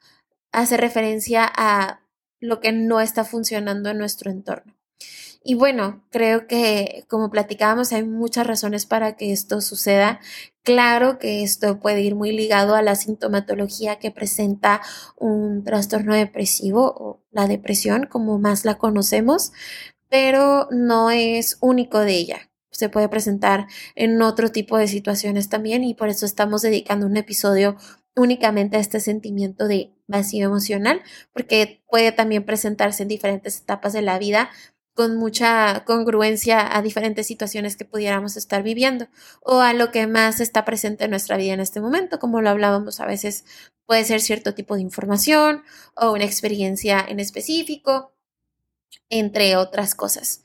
hace 0.57 0.75
referencia 0.75 1.45
a 1.55 2.01
lo 2.39 2.59
que 2.59 2.71
no 2.71 2.99
está 2.99 3.23
funcionando 3.23 3.91
en 3.91 3.99
nuestro 3.99 4.31
entorno. 4.31 4.75
Y 5.43 5.53
bueno, 5.53 6.03
creo 6.09 6.47
que 6.47 7.05
como 7.07 7.29
platicábamos, 7.29 7.93
hay 7.93 8.03
muchas 8.03 8.47
razones 8.47 8.87
para 8.87 9.15
que 9.15 9.31
esto 9.31 9.61
suceda. 9.61 10.19
Claro 10.63 11.19
que 11.19 11.43
esto 11.43 11.79
puede 11.79 12.01
ir 12.01 12.15
muy 12.15 12.31
ligado 12.31 12.73
a 12.73 12.81
la 12.81 12.95
sintomatología 12.95 13.99
que 13.99 14.09
presenta 14.09 14.81
un 15.15 15.63
trastorno 15.63 16.15
depresivo 16.15 16.93
o 16.97 17.21
la 17.31 17.47
depresión, 17.47 18.07
como 18.07 18.39
más 18.39 18.65
la 18.65 18.79
conocemos, 18.79 19.53
pero 20.09 20.67
no 20.71 21.11
es 21.11 21.57
único 21.61 21.99
de 21.99 22.15
ella. 22.15 22.49
Se 22.71 22.89
puede 22.89 23.09
presentar 23.09 23.67
en 23.95 24.21
otro 24.23 24.51
tipo 24.51 24.77
de 24.77 24.87
situaciones 24.87 25.49
también 25.49 25.83
y 25.83 25.93
por 25.93 26.09
eso 26.09 26.25
estamos 26.25 26.63
dedicando 26.63 27.05
un 27.05 27.15
episodio 27.15 27.77
únicamente 28.17 28.77
a 28.77 28.79
este 28.81 28.99
sentimiento 28.99 29.67
de 29.67 29.93
vacío 30.07 30.45
emocional, 30.45 31.01
porque 31.33 31.83
puede 31.89 32.11
también 32.11 32.45
presentarse 32.45 33.03
en 33.03 33.09
diferentes 33.09 33.61
etapas 33.61 33.93
de 33.93 34.01
la 34.01 34.19
vida 34.19 34.49
con 34.97 35.15
mucha 35.15 35.85
congruencia 35.85 36.75
a 36.75 36.81
diferentes 36.81 37.27
situaciones 37.27 37.77
que 37.77 37.85
pudiéramos 37.85 38.35
estar 38.35 38.63
viviendo 38.63 39.07
o 39.41 39.59
a 39.59 39.73
lo 39.73 39.91
que 39.91 40.07
más 40.07 40.39
está 40.39 40.65
presente 40.65 41.05
en 41.05 41.11
nuestra 41.11 41.37
vida 41.37 41.53
en 41.53 41.59
este 41.59 41.79
momento, 41.79 42.17
como 42.17 42.41
lo 42.41 42.49
hablábamos 42.49 42.99
a 42.99 43.05
veces 43.05 43.45
puede 43.85 44.03
ser 44.03 44.21
cierto 44.21 44.55
tipo 44.55 44.75
de 44.75 44.81
información 44.81 45.61
o 45.95 46.11
una 46.13 46.25
experiencia 46.25 47.05
en 47.07 47.19
específico, 47.19 48.11
entre 49.09 49.55
otras 49.55 49.93
cosas. 49.93 50.41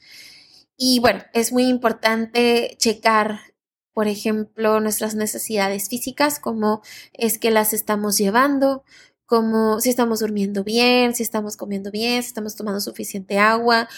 Y 0.77 1.01
bueno, 1.01 1.23
es 1.33 1.53
muy 1.53 1.65
importante 1.65 2.77
checar 2.79 3.52
por 3.93 4.09
ejemplo, 4.09 4.81
nuestras 4.81 5.15
necesidades 5.15 5.89
físicas, 5.89 6.39
cómo 6.39 6.83
es 7.13 7.39
que 7.39 7.51
las 7.51 7.73
estamos 7.73 8.19
llevando, 8.19 8.85
como 9.27 9.81
si 9.81 9.89
estamos 9.89 10.21
durmiendo 10.21 10.65
bien, 10.65 11.15
si 11.15 11.23
estamos 11.23 11.57
comiendo 11.57 11.91
bien, 11.91 12.23
si 12.23 12.29
estamos 12.29 12.55
tomando 12.55 12.81
suficiente 12.81 13.39
agua. 13.39 13.89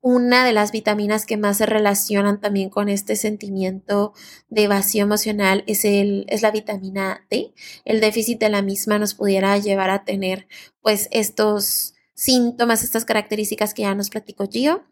Una 0.00 0.44
de 0.44 0.52
las 0.52 0.70
vitaminas 0.70 1.26
que 1.26 1.36
más 1.36 1.56
se 1.58 1.66
relacionan 1.66 2.40
también 2.40 2.68
con 2.70 2.88
este 2.88 3.16
sentimiento 3.16 4.12
de 4.48 4.68
vacío 4.68 5.02
emocional 5.02 5.64
es, 5.66 5.84
el, 5.84 6.26
es 6.28 6.42
la 6.42 6.50
vitamina 6.50 7.26
D. 7.30 7.54
El 7.84 8.00
déficit 8.00 8.38
de 8.38 8.50
la 8.50 8.62
misma 8.62 8.98
nos 8.98 9.14
pudiera 9.14 9.58
llevar 9.58 9.90
a 9.90 10.04
tener 10.04 10.46
pues 10.80 11.08
estos 11.10 11.94
síntomas, 12.14 12.84
estas 12.84 13.04
características 13.04 13.74
que 13.74 13.82
ya 13.82 13.94
nos 13.94 14.10
platicó 14.10 14.46
Gio. 14.48 14.84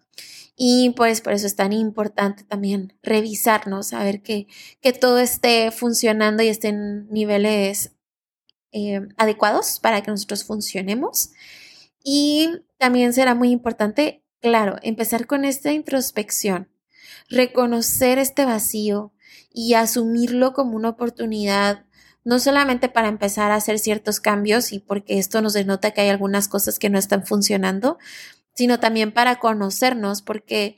Y 0.56 0.90
pues 0.90 1.20
por 1.20 1.32
eso 1.32 1.46
es 1.46 1.56
tan 1.56 1.72
importante 1.72 2.44
también 2.44 2.94
revisarnos, 3.02 3.88
saber 3.88 4.22
que, 4.22 4.46
que 4.80 4.92
todo 4.92 5.18
esté 5.18 5.70
funcionando 5.70 6.42
y 6.42 6.48
esté 6.48 6.68
en 6.68 7.08
niveles 7.10 7.92
eh, 8.72 9.00
adecuados 9.16 9.80
para 9.80 10.02
que 10.02 10.10
nosotros 10.10 10.44
funcionemos. 10.44 11.30
Y 12.04 12.50
también 12.78 13.12
será 13.12 13.34
muy 13.34 13.50
importante, 13.50 14.24
claro, 14.40 14.76
empezar 14.82 15.26
con 15.26 15.44
esta 15.44 15.72
introspección, 15.72 16.68
reconocer 17.28 18.18
este 18.18 18.44
vacío 18.44 19.12
y 19.52 19.74
asumirlo 19.74 20.52
como 20.52 20.76
una 20.76 20.90
oportunidad 20.90 21.84
no 22.24 22.38
solamente 22.38 22.88
para 22.88 23.08
empezar 23.08 23.50
a 23.50 23.56
hacer 23.56 23.78
ciertos 23.78 24.20
cambios 24.20 24.72
y 24.72 24.78
porque 24.78 25.18
esto 25.18 25.42
nos 25.42 25.54
denota 25.54 25.90
que 25.90 26.02
hay 26.02 26.08
algunas 26.08 26.48
cosas 26.48 26.78
que 26.78 26.90
no 26.90 26.98
están 26.98 27.26
funcionando, 27.26 27.98
sino 28.54 28.80
también 28.80 29.12
para 29.12 29.36
conocernos, 29.36 30.22
porque 30.22 30.76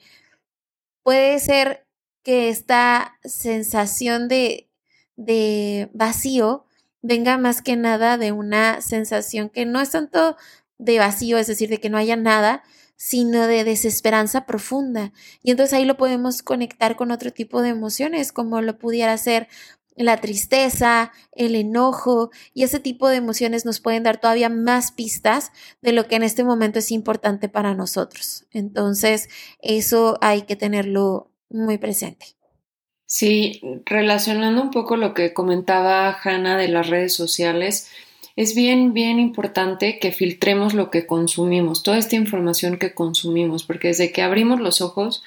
puede 1.02 1.38
ser 1.40 1.87
que 2.23 2.49
esta 2.49 3.19
sensación 3.25 4.28
de, 4.28 4.71
de 5.16 5.90
vacío 5.93 6.66
venga 7.02 7.37
más 7.37 7.61
que 7.61 7.76
nada 7.76 8.16
de 8.16 8.33
una 8.33 8.81
sensación 8.81 9.50
que 9.50 9.66
no 9.66 9.81
es 9.81 9.90
tanto 9.90 10.37
de 10.78 10.99
vacío, 10.99 11.38
es 11.38 11.47
decir, 11.47 11.69
de 11.69 11.78
que 11.78 11.90
no 11.90 11.99
haya 11.99 12.16
nada, 12.16 12.62
sino 12.97 13.47
de 13.47 13.64
desesperanza 13.64 14.47
profunda. 14.47 15.12
Y 15.43 15.50
entonces 15.50 15.75
ahí 15.75 15.85
lo 15.85 15.97
podemos 15.97 16.43
conectar 16.43 16.97
con 16.97 17.11
otro 17.11 17.31
tipo 17.31 17.61
de 17.61 17.71
emociones, 17.71 18.33
como 18.33 18.61
lo 18.62 18.78
pudiera 18.78 19.16
ser 19.19 19.49
la 19.96 20.20
tristeza, 20.20 21.12
el 21.32 21.54
enojo 21.54 22.30
y 22.52 22.64
ese 22.64 22.80
tipo 22.80 23.08
de 23.08 23.16
emociones 23.16 23.64
nos 23.64 23.80
pueden 23.80 24.02
dar 24.02 24.20
todavía 24.20 24.48
más 24.48 24.92
pistas 24.92 25.52
de 25.82 25.92
lo 25.92 26.08
que 26.08 26.16
en 26.16 26.22
este 26.22 26.44
momento 26.44 26.80
es 26.80 26.90
importante 26.90 27.48
para 27.48 27.74
nosotros. 27.74 28.46
Entonces, 28.52 29.28
eso 29.60 30.18
hay 30.20 30.42
que 30.42 30.56
tenerlo 30.56 31.30
muy 31.48 31.78
presente. 31.78 32.26
Sí, 33.06 33.60
relacionando 33.84 34.62
un 34.62 34.70
poco 34.70 34.96
lo 34.96 35.14
que 35.14 35.32
comentaba 35.32 36.16
Hanna 36.22 36.56
de 36.56 36.68
las 36.68 36.88
redes 36.88 37.14
sociales, 37.14 37.88
es 38.36 38.56
bien, 38.56 38.92
bien 38.92 39.20
importante 39.20 40.00
que 40.00 40.10
filtremos 40.10 40.74
lo 40.74 40.90
que 40.90 41.06
consumimos, 41.06 41.84
toda 41.84 41.98
esta 41.98 42.16
información 42.16 42.78
que 42.78 42.94
consumimos, 42.94 43.62
porque 43.62 43.88
desde 43.88 44.10
que 44.10 44.22
abrimos 44.22 44.58
los 44.58 44.80
ojos, 44.80 45.22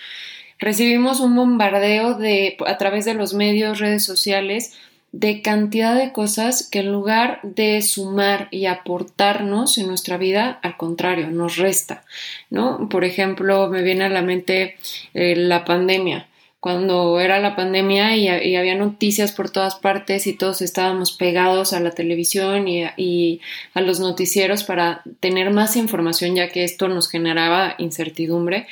recibimos 0.59 1.19
un 1.19 1.35
bombardeo 1.35 2.15
de, 2.15 2.57
a 2.65 2.77
través 2.77 3.05
de 3.05 3.13
los 3.13 3.33
medios, 3.33 3.79
redes 3.79 4.03
sociales, 4.03 4.73
de 5.11 5.41
cantidad 5.41 5.95
de 5.95 6.11
cosas 6.11 6.67
que 6.69 6.79
en 6.79 6.91
lugar 6.91 7.39
de 7.43 7.81
sumar 7.81 8.49
y 8.51 8.65
aportarnos 8.65 9.77
en 9.77 9.87
nuestra 9.87 10.17
vida, 10.17 10.59
al 10.61 10.77
contrario, 10.77 11.27
nos 11.27 11.57
resta, 11.57 12.03
¿no? 12.49 12.89
Por 12.89 13.05
ejemplo, 13.05 13.69
me 13.69 13.83
viene 13.83 14.03
a 14.03 14.09
la 14.09 14.21
mente 14.21 14.77
eh, 15.13 15.35
la 15.35 15.63
pandemia 15.65 16.27
cuando 16.59 17.19
era 17.19 17.39
la 17.39 17.55
pandemia 17.55 18.17
y, 18.17 18.27
había 18.27 18.75
noticias 18.75 19.31
por 19.31 19.49
todas 19.49 19.75
partes 19.75 20.27
y 20.27 20.33
todos 20.33 20.61
estábamos 20.61 21.11
pegados 21.11 21.71
a 21.71 21.79
la 21.79 21.91
televisión 21.91 22.67
y, 22.67 22.83
y, 22.97 23.41
a 23.73 23.81
los 23.81 23.99
noticieros 23.99 24.63
para 24.63 25.01
tener 25.19 25.51
más 25.51 25.75
información 25.75 26.35
ya 26.35 26.49
que 26.49 26.63
esto 26.63 26.87
nos 26.87 27.09
generaba 27.09 27.75
incertidumbre, 27.77 28.67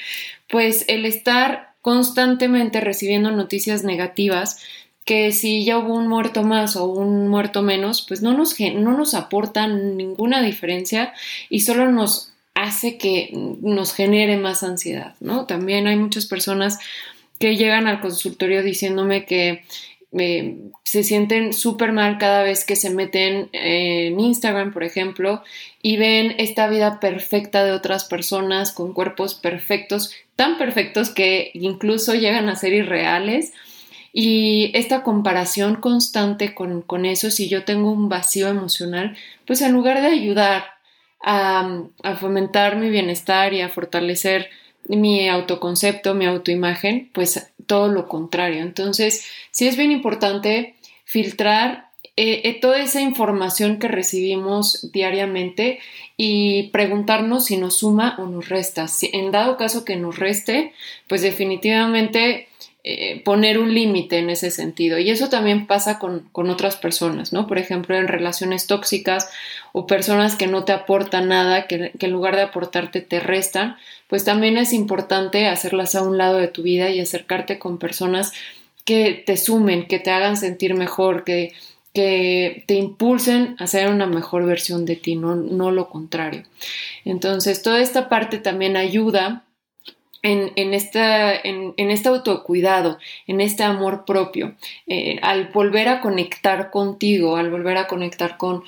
pues 0.50 0.86
el 0.88 1.06
estar 1.06 1.75
constantemente 1.86 2.82
recibiendo 2.82 3.30
noticias 3.30 3.84
negativas 3.84 4.60
que 5.04 5.32
si 5.32 5.64
ya 5.66 5.78
hubo 5.78 5.94
un 5.94 6.08
muerto 6.08 6.42
más 6.42 6.76
o 6.76 6.86
un 6.86 7.28
muerto 7.28 7.62
menos, 7.62 8.04
pues 8.08 8.24
no 8.24 8.36
nos, 8.36 8.60
no 8.60 8.98
nos 8.98 9.14
aportan 9.14 9.96
ninguna 9.96 10.42
diferencia 10.42 11.14
y 11.48 11.60
solo 11.60 11.92
nos 11.92 12.34
hace 12.56 12.98
que 12.98 13.30
nos 13.34 13.94
genere 13.94 14.36
más 14.36 14.64
ansiedad, 14.64 15.14
¿no? 15.20 15.46
También 15.46 15.86
hay 15.86 15.96
muchas 15.96 16.26
personas 16.26 16.80
que 17.38 17.56
llegan 17.56 17.86
al 17.86 18.02
consultorio 18.02 18.64
diciéndome 18.64 19.26
que 19.26 19.64
eh, 20.18 20.58
se 20.82 21.04
sienten 21.04 21.54
súper 21.54 21.92
mal 21.92 22.18
cada 22.18 22.42
vez 22.42 22.66
que 22.66 22.76
se 22.76 22.90
meten 22.90 23.50
en 23.52 24.20
Instagram, 24.20 24.74
por 24.74 24.84
ejemplo, 24.84 25.44
y 25.84 25.98
ven 25.98 26.34
esta 26.40 26.68
vida 26.68 27.00
perfecta 27.00 27.64
de 27.64 27.74
otras 27.74 28.06
personas 28.06 28.72
con 28.72 28.94
cuerpos 28.94 29.36
perfectos, 29.36 30.16
tan 30.36 30.58
perfectos 30.58 31.10
que 31.10 31.52
incluso 31.54 32.14
llegan 32.14 32.50
a 32.50 32.56
ser 32.56 32.74
irreales. 32.74 33.54
Y 34.14 34.72
esta 34.74 35.04
comparación 35.04 35.76
constante 35.76 36.56
con, 36.56 36.82
con 36.82 37.06
eso, 37.06 37.32
si 37.32 37.50
yo 37.50 37.66
tengo 37.66 37.92
un 37.92 38.08
vacío 38.08 38.48
emocional, 38.48 39.18
pues 39.46 39.62
en 39.62 39.74
lugar 39.74 40.02
de 40.02 40.08
ayudar 40.08 40.66
a, 41.22 41.84
a 42.04 42.16
fomentar 42.16 42.78
mi 42.78 42.90
bienestar 42.90 43.54
y 43.54 43.62
a 43.62 43.70
fortalecer 43.70 44.50
mi 44.88 45.28
autoconcepto, 45.28 46.14
mi 46.14 46.26
autoimagen, 46.26 47.10
pues 47.14 47.52
todo 47.66 47.88
lo 47.90 48.08
contrario. 48.08 48.62
Entonces, 48.62 49.26
sí 49.52 49.68
es 49.68 49.76
bien 49.76 49.92
importante 49.92 50.76
filtrar 51.04 51.90
eh, 52.18 52.42
eh, 52.46 52.60
toda 52.62 52.80
esa 52.80 53.02
información 53.02 53.78
que 53.78 53.90
recibimos 53.90 54.90
diariamente 54.94 55.80
y 56.16 56.70
preguntarnos 56.70 57.46
si 57.46 57.58
nos 57.58 57.78
suma 57.78 58.16
o 58.20 58.26
nos 58.26 58.48
resta. 58.48 58.88
Si 58.88 59.10
en 59.12 59.32
dado 59.32 59.58
caso 59.58 59.84
que 59.84 59.98
nos 59.98 60.18
reste, 60.18 60.72
pues 61.08 61.22
definitivamente 61.22 62.48
eh, 62.86 63.22
poner 63.26 63.58
un 63.58 63.74
límite 63.74 64.20
en 64.20 64.30
ese 64.30 64.50
sentido. 64.50 64.98
Y 64.98 65.10
eso 65.10 65.28
también 65.28 65.68
pasa 65.68 66.00
con, 66.00 66.30
otras 66.34 66.78
personas, 66.78 67.34
¿no? 67.34 67.48
Por 67.48 67.58
ejemplo, 67.58 67.98
en 67.98 68.08
relaciones 68.08 68.68
tóxicas 68.68 69.28
o 69.74 69.86
personas 69.86 70.36
que 70.36 70.48
no 70.48 70.64
te 70.64 70.72
aportan 70.72 71.28
nada, 71.28 71.68
que, 71.68 71.92
que, 72.00 72.06
en 72.06 72.12
lugar 72.14 72.38
de 72.38 72.44
aportarte 72.44 73.02
te 73.02 73.20
restan, 73.20 73.76
pues 74.08 74.24
también 74.24 74.56
es 74.58 74.72
importante 74.72 75.48
hacerlas 75.48 75.96
a 75.96 76.04
un 76.04 76.18
lado 76.18 76.38
de 76.38 76.48
tu 76.48 76.62
vida 76.62 76.92
y 76.92 77.02
acercarte 77.02 77.60
con 77.60 77.78
personas 77.78 78.32
que 78.86 79.24
te 79.26 79.36
sumen, 79.36 79.88
que 79.88 80.00
te 80.00 80.12
hagan 80.12 80.38
sentir 80.38 80.76
mejor, 80.76 81.24
que, 81.24 81.54
que 81.96 82.66
te 82.68 82.76
impulsen 82.76 83.56
a 83.58 83.68
ser 83.68 83.90
una 83.90 84.06
mejor 84.06 84.46
versión 84.46 84.86
de 84.86 84.98
ti, 84.98 85.16
no, 85.16 85.36
no 85.36 85.72
lo 85.72 85.90
contrario. 85.90 86.44
Entonces, 87.06 87.64
toda 87.64 87.80
esta 87.80 88.10
parte 88.10 88.38
también 88.38 88.76
ayuda 88.76 89.46
en, 90.22 90.52
en, 90.58 90.74
esta, 90.74 91.34
en, 91.34 91.74
en, 91.78 91.92
este 91.92 92.10
autocuidado, 92.10 93.00
en 93.28 93.40
este 93.40 93.64
amor 93.64 94.04
propio, 94.06 94.56
eh, 94.88 95.20
al 95.22 95.48
volver 95.54 95.88
a 95.88 96.02
conectar 96.02 96.70
contigo, 96.70 97.38
al 97.38 97.50
volver 97.50 97.78
a 97.78 97.88
conectar 97.88 98.36
con, 98.36 98.64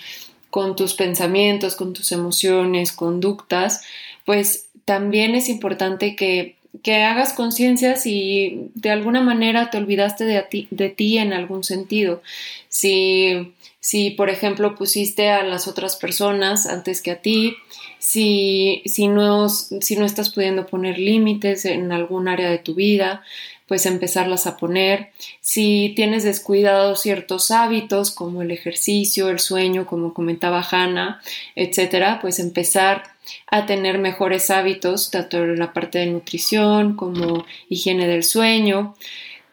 con 0.50 0.78
tus 0.78 0.94
pensamientos, 0.94 1.76
con 1.76 1.94
tus 1.94 2.14
emociones, 2.14 2.94
conductas, 2.94 3.84
pues 4.24 4.70
también 4.86 5.36
es 5.36 5.50
importante 5.50 6.16
que, 6.16 6.56
que 6.84 7.04
hagas 7.04 7.34
conciencia 7.34 7.96
si 7.96 8.70
de 8.76 8.92
alguna 8.92 9.22
manera 9.22 9.70
te 9.70 9.78
olvidaste 9.78 10.26
de 10.26 10.42
ti, 10.44 10.68
de 10.72 10.90
ti 10.90 11.18
en 11.18 11.34
algún 11.34 11.64
sentido. 11.64 12.22
Si, 12.70 13.54
si, 13.80 14.12
por 14.12 14.30
ejemplo, 14.30 14.76
pusiste 14.76 15.30
a 15.30 15.44
las 15.44 15.68
otras 15.68 15.96
personas 15.96 16.66
antes 16.66 17.02
que 17.02 17.12
a 17.12 17.22
ti, 17.22 17.56
si, 18.00 18.82
si, 18.86 19.08
no, 19.08 19.50
si 19.50 19.96
no 19.96 20.06
estás 20.06 20.30
pudiendo 20.30 20.66
poner 20.66 21.00
límites 21.00 21.66
en 21.66 21.92
algún 21.92 22.28
área 22.28 22.50
de 22.50 22.60
tu 22.60 22.76
vida, 22.76 23.24
pues 23.68 23.86
empezarlas 23.86 24.48
a 24.48 24.58
poner. 24.58 25.12
Si 25.42 25.94
tienes 25.96 26.24
descuidados 26.24 27.02
ciertos 27.02 27.52
hábitos 27.52 28.12
como 28.12 28.42
el 28.42 28.52
ejercicio, 28.52 29.30
el 29.30 29.40
sueño, 29.40 29.86
como 29.86 30.14
comentaba 30.14 30.66
Hanna, 30.70 31.22
etcétera, 31.56 32.20
pues 32.22 32.40
empezar 32.40 33.17
a 33.48 33.66
tener 33.66 33.98
mejores 33.98 34.50
hábitos, 34.50 35.12
tanto 35.12 35.38
en 35.38 35.60
la 35.60 35.74
parte 35.74 36.00
de 36.00 36.08
nutrición 36.08 36.96
como 36.96 37.46
higiene 37.70 38.08
del 38.08 38.24
sueño, 38.24 38.96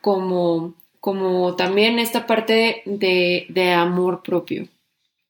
como, 0.01 0.75
como 1.01 1.57
también 1.57 1.99
esta 1.99 2.27
parte 2.27 2.83
de, 2.85 3.47
de 3.49 3.73
amor 3.73 4.23
propio. 4.23 4.69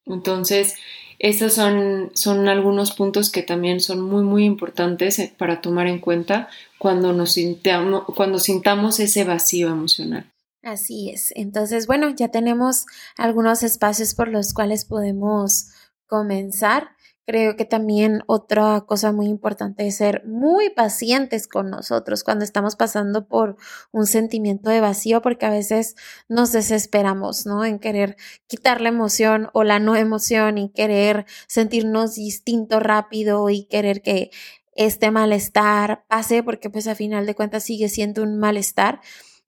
Entonces, 0.06 0.76
esos 1.18 1.54
son, 1.54 2.10
son 2.14 2.48
algunos 2.48 2.92
puntos 2.92 3.30
que 3.30 3.42
también 3.42 3.80
son 3.80 4.00
muy, 4.00 4.22
muy 4.22 4.44
importantes 4.44 5.18
eh, 5.18 5.32
para 5.36 5.60
tomar 5.60 5.86
en 5.86 5.98
cuenta 5.98 6.48
cuando, 6.78 7.12
nos 7.12 7.32
sintamos, 7.32 8.04
cuando 8.14 8.38
sintamos 8.38 9.00
ese 9.00 9.24
vacío 9.24 9.68
emocional. 9.68 10.30
Así 10.62 11.10
es. 11.10 11.32
Entonces, 11.36 11.86
bueno, 11.86 12.10
ya 12.10 12.28
tenemos 12.28 12.86
algunos 13.16 13.62
espacios 13.62 14.14
por 14.14 14.28
los 14.28 14.52
cuales 14.52 14.84
podemos 14.84 15.68
comenzar. 16.06 16.90
Creo 17.26 17.56
que 17.56 17.64
también 17.64 18.22
otra 18.26 18.82
cosa 18.82 19.10
muy 19.10 19.28
importante 19.28 19.86
es 19.86 19.96
ser 19.96 20.26
muy 20.26 20.68
pacientes 20.68 21.48
con 21.48 21.70
nosotros 21.70 22.22
cuando 22.22 22.44
estamos 22.44 22.76
pasando 22.76 23.26
por 23.26 23.56
un 23.92 24.06
sentimiento 24.06 24.68
de 24.68 24.80
vacío, 24.80 25.22
porque 25.22 25.46
a 25.46 25.50
veces 25.50 25.96
nos 26.28 26.52
desesperamos, 26.52 27.46
¿no? 27.46 27.64
En 27.64 27.78
querer 27.78 28.16
quitar 28.46 28.82
la 28.82 28.90
emoción 28.90 29.48
o 29.54 29.64
la 29.64 29.78
no 29.78 29.96
emoción 29.96 30.58
y 30.58 30.68
querer 30.70 31.24
sentirnos 31.46 32.14
distinto 32.16 32.78
rápido 32.78 33.48
y 33.48 33.64
querer 33.64 34.02
que 34.02 34.30
este 34.76 35.10
malestar 35.10 36.04
pase, 36.08 36.42
porque 36.42 36.68
pues 36.68 36.86
a 36.88 36.94
final 36.94 37.24
de 37.24 37.34
cuentas 37.34 37.62
sigue 37.62 37.88
siendo 37.88 38.22
un 38.22 38.38
malestar. 38.38 39.00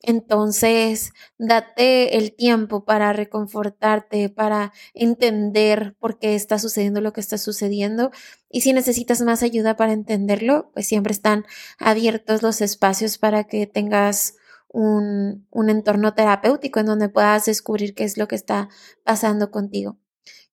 Entonces, 0.07 1.13
date 1.37 2.17
el 2.17 2.33
tiempo 2.33 2.85
para 2.85 3.13
reconfortarte, 3.13 4.29
para 4.29 4.73
entender 4.95 5.97
por 5.99 6.21
qué 6.21 6.37
está 6.37 6.61
sucediendo 6.61 7.01
lo 7.01 7.13
que 7.13 7.21
está 7.21 7.39
sucediendo. 7.39 8.13
Y 8.49 8.61
si 8.61 8.73
necesitas 8.73 9.21
más 9.23 9.43
ayuda 9.43 9.77
para 9.77 9.93
entenderlo, 9.93 10.71
pues 10.73 10.87
siempre 10.87 11.13
están 11.13 11.45
abiertos 11.81 12.43
los 12.43 12.61
espacios 12.61 13.19
para 13.19 13.45
que 13.45 13.67
tengas 13.67 14.37
un, 14.69 15.49
un 15.51 15.71
entorno 15.71 16.15
terapéutico 16.15 16.79
en 16.79 16.87
donde 16.87 17.09
puedas 17.09 17.47
descubrir 17.47 17.93
qué 17.95 18.05
es 18.05 18.17
lo 18.17 18.29
que 18.29 18.37
está 18.37 18.69
pasando 19.03 19.51
contigo. 19.51 19.99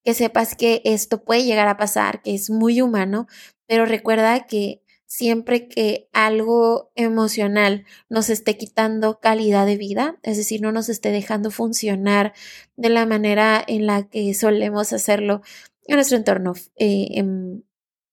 Que 0.03 0.15
sepas 0.15 0.55
que 0.55 0.81
esto 0.83 1.23
puede 1.23 1.43
llegar 1.43 1.67
a 1.67 1.77
pasar, 1.77 2.23
que 2.23 2.33
es 2.33 2.49
muy 2.49 2.81
humano, 2.81 3.27
pero 3.67 3.85
recuerda 3.85 4.47
que 4.47 4.82
siempre 5.13 5.67
que 5.67 6.09
algo 6.11 6.91
emocional 6.95 7.85
nos 8.09 8.31
esté 8.31 8.57
quitando 8.57 9.19
calidad 9.19 9.67
de 9.67 9.77
vida, 9.77 10.17
es 10.23 10.37
decir, 10.37 10.59
no 10.59 10.71
nos 10.71 10.89
esté 10.89 11.11
dejando 11.11 11.51
funcionar 11.51 12.33
de 12.77 12.89
la 12.89 13.05
manera 13.05 13.63
en 13.67 13.85
la 13.85 14.09
que 14.09 14.33
solemos 14.33 14.91
hacerlo 14.91 15.43
en 15.85 15.97
nuestro 15.97 16.17
entorno, 16.17 16.53
eh, 16.77 17.09
en, 17.11 17.63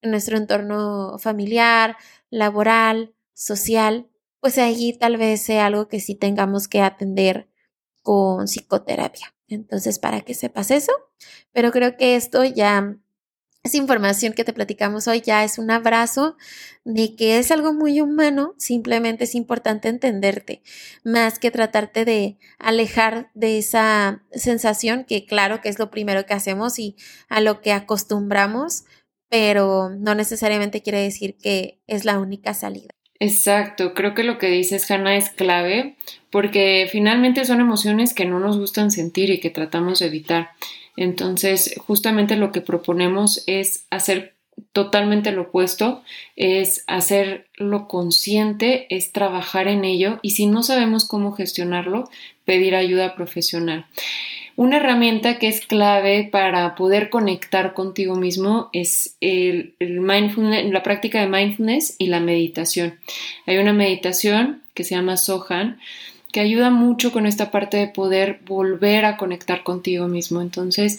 nuestro 0.03 0.37
entorno 0.37 1.19
familiar, 1.19 1.97
laboral, 2.29 3.15
social, 3.33 4.11
pues 4.41 4.59
ahí 4.59 4.93
tal 4.93 5.17
vez 5.17 5.41
sea 5.41 5.67
algo 5.67 5.89
que 5.89 6.01
sí 6.01 6.15
tengamos 6.15 6.69
que 6.69 6.83
atender 6.83 7.49
con 8.03 8.45
psicoterapia. 8.45 9.35
Entonces, 9.49 9.99
para 9.99 10.21
que 10.21 10.35
sepas 10.35 10.71
eso, 10.71 10.93
pero 11.51 11.71
creo 11.71 11.97
que 11.97 12.17
esto 12.17 12.45
ya 12.45 12.99
esa 13.63 13.77
información 13.77 14.33
que 14.33 14.45
te 14.45 14.53
platicamos 14.53 15.07
hoy 15.07 15.21
ya 15.21 15.45
es 15.45 15.59
un 15.59 15.71
abrazo 15.71 16.37
de 16.85 17.15
que 17.15 17.39
es 17.39 17.51
algo 17.51 17.73
muy 17.75 18.01
humano, 18.01 18.55
simplemente 18.57 19.25
es 19.25 19.35
importante 19.35 19.89
entenderte, 19.89 20.63
más 21.05 21.39
que 21.39 21.51
tratarte 21.51 22.05
de 22.05 22.39
alejar 22.59 23.31
de 23.35 23.59
esa 23.59 24.23
sensación 24.33 25.05
que 25.05 25.27
claro 25.27 25.61
que 25.61 25.69
es 25.69 25.79
lo 25.79 25.91
primero 25.91 26.25
que 26.25 26.35
hacemos 26.35 26.79
y 26.79 26.97
a 27.29 27.41
lo 27.41 27.61
que 27.61 27.73
acostumbramos, 27.73 28.85
pero 29.29 29.91
no 29.91 30.15
necesariamente 30.15 30.83
quiere 30.83 31.03
decir 31.03 31.37
que 31.37 31.83
es 31.87 32.05
la 32.05 32.19
única 32.19 32.55
salida. 32.55 33.00
Exacto, 33.23 33.93
creo 33.93 34.15
que 34.15 34.25
lo 34.25 34.39
que 34.39 34.49
dices, 34.49 34.91
Hanna, 34.91 35.15
es 35.15 35.29
clave 35.29 35.95
porque 36.31 36.89
finalmente 36.91 37.45
son 37.45 37.61
emociones 37.61 38.15
que 38.15 38.25
no 38.25 38.41
nos 38.41 38.59
gustan 38.59 38.91
sentir 38.91 39.29
y 39.29 39.41
que 39.41 39.51
tratamos 39.51 39.99
de 39.99 40.07
evitar. 40.07 40.51
Entonces, 40.97 41.75
justamente 41.87 42.37
lo 42.37 42.51
que 42.51 42.63
proponemos 42.63 43.45
es 43.47 43.85
hacer 43.91 44.35
totalmente 44.73 45.33
lo 45.33 45.43
opuesto, 45.43 46.03
es 46.37 46.85
hacerlo 46.87 47.89
consciente, 47.89 48.87
es 48.95 49.13
trabajar 49.13 49.69
en 49.69 49.85
ello 49.85 50.19
y 50.23 50.31
si 50.31 50.47
no 50.47 50.63
sabemos 50.63 51.07
cómo 51.07 51.33
gestionarlo, 51.33 52.09
pedir 52.51 52.75
ayuda 52.75 53.15
profesional. 53.15 53.87
Una 54.57 54.79
herramienta 54.79 55.39
que 55.39 55.47
es 55.47 55.65
clave 55.65 56.29
para 56.33 56.75
poder 56.75 57.09
conectar 57.09 57.75
contigo 57.75 58.17
mismo 58.17 58.71
es 58.73 59.15
el, 59.21 59.77
mindfulness, 59.79 60.69
la 60.73 60.83
práctica 60.83 61.21
de 61.21 61.29
mindfulness 61.29 61.95
y 61.99 62.09
la 62.09 62.19
meditación. 62.19 62.99
Hay 63.47 63.59
una 63.59 63.73
meditación 63.73 64.63
que 64.75 64.83
se 64.83 64.97
llama 64.97 65.17
Sohan 65.17 65.79
que 66.33 66.41
ayuda 66.41 66.71
mucho 66.71 67.13
con 67.13 67.25
esta 67.25 67.53
parte 67.53 67.77
de 67.77 67.87
poder 67.87 68.41
volver 68.45 69.05
a 69.05 69.17
conectar 69.17 69.63
contigo 69.63 70.09
mismo. 70.09 70.43
Entonces, 70.43 70.99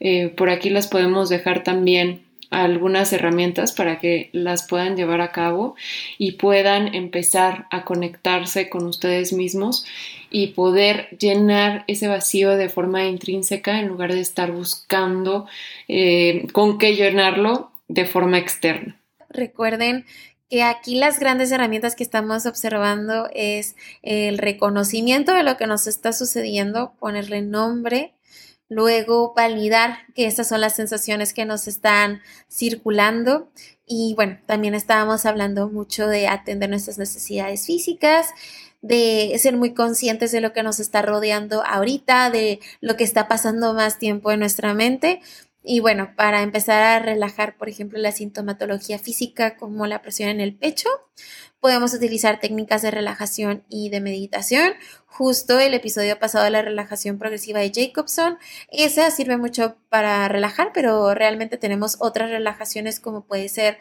eh, 0.00 0.28
por 0.28 0.48
aquí 0.48 0.70
las 0.70 0.88
podemos 0.88 1.28
dejar 1.28 1.62
también 1.62 2.22
algunas 2.50 3.12
herramientas 3.12 3.72
para 3.72 3.98
que 3.98 4.30
las 4.32 4.66
puedan 4.66 4.96
llevar 4.96 5.20
a 5.20 5.32
cabo 5.32 5.76
y 6.18 6.32
puedan 6.32 6.94
empezar 6.94 7.66
a 7.70 7.84
conectarse 7.84 8.68
con 8.68 8.86
ustedes 8.86 9.32
mismos 9.32 9.84
y 10.30 10.48
poder 10.48 11.08
llenar 11.18 11.84
ese 11.86 12.08
vacío 12.08 12.56
de 12.56 12.68
forma 12.68 13.04
intrínseca 13.04 13.78
en 13.80 13.88
lugar 13.88 14.12
de 14.12 14.20
estar 14.20 14.52
buscando 14.52 15.46
eh, 15.88 16.46
con 16.52 16.78
qué 16.78 16.94
llenarlo 16.94 17.70
de 17.88 18.04
forma 18.04 18.38
externa. 18.38 19.00
Recuerden 19.28 20.04
que 20.48 20.62
aquí 20.62 20.96
las 20.96 21.18
grandes 21.18 21.50
herramientas 21.50 21.96
que 21.96 22.04
estamos 22.04 22.46
observando 22.46 23.28
es 23.34 23.76
el 24.02 24.38
reconocimiento 24.38 25.34
de 25.34 25.42
lo 25.42 25.56
que 25.56 25.66
nos 25.66 25.86
está 25.86 26.12
sucediendo, 26.12 26.92
ponerle 27.00 27.42
nombre, 27.42 28.15
luego 28.68 29.32
validar 29.34 29.98
que 30.14 30.26
estas 30.26 30.48
son 30.48 30.60
las 30.60 30.76
sensaciones 30.76 31.32
que 31.32 31.44
nos 31.44 31.68
están 31.68 32.20
circulando 32.50 33.48
y 33.86 34.14
bueno, 34.16 34.38
también 34.46 34.74
estábamos 34.74 35.26
hablando 35.26 35.68
mucho 35.68 36.08
de 36.08 36.26
atender 36.26 36.68
nuestras 36.68 36.98
necesidades 36.98 37.66
físicas, 37.66 38.30
de 38.82 39.34
ser 39.38 39.56
muy 39.56 39.74
conscientes 39.74 40.32
de 40.32 40.40
lo 40.40 40.52
que 40.52 40.64
nos 40.64 40.80
está 40.80 41.02
rodeando 41.02 41.64
ahorita, 41.64 42.30
de 42.30 42.60
lo 42.80 42.96
que 42.96 43.04
está 43.04 43.28
pasando 43.28 43.74
más 43.74 43.98
tiempo 43.98 44.32
en 44.32 44.40
nuestra 44.40 44.74
mente. 44.74 45.20
Y 45.68 45.80
bueno, 45.80 46.14
para 46.14 46.42
empezar 46.42 46.80
a 46.80 47.00
relajar, 47.00 47.56
por 47.56 47.68
ejemplo, 47.68 47.98
la 47.98 48.12
sintomatología 48.12 49.00
física 49.00 49.56
como 49.56 49.88
la 49.88 50.00
presión 50.00 50.28
en 50.28 50.40
el 50.40 50.54
pecho, 50.54 50.88
podemos 51.58 51.92
utilizar 51.92 52.38
técnicas 52.38 52.82
de 52.82 52.92
relajación 52.92 53.64
y 53.68 53.88
de 53.90 54.00
meditación. 54.00 54.74
Justo 55.06 55.58
el 55.58 55.74
episodio 55.74 56.20
pasado 56.20 56.44
de 56.44 56.52
la 56.52 56.62
relajación 56.62 57.18
progresiva 57.18 57.58
de 57.58 57.72
Jacobson, 57.74 58.38
esa 58.70 59.10
sirve 59.10 59.38
mucho 59.38 59.76
para 59.88 60.28
relajar, 60.28 60.70
pero 60.72 61.12
realmente 61.16 61.56
tenemos 61.56 61.96
otras 61.98 62.30
relajaciones 62.30 63.00
como 63.00 63.26
puede 63.26 63.48
ser 63.48 63.78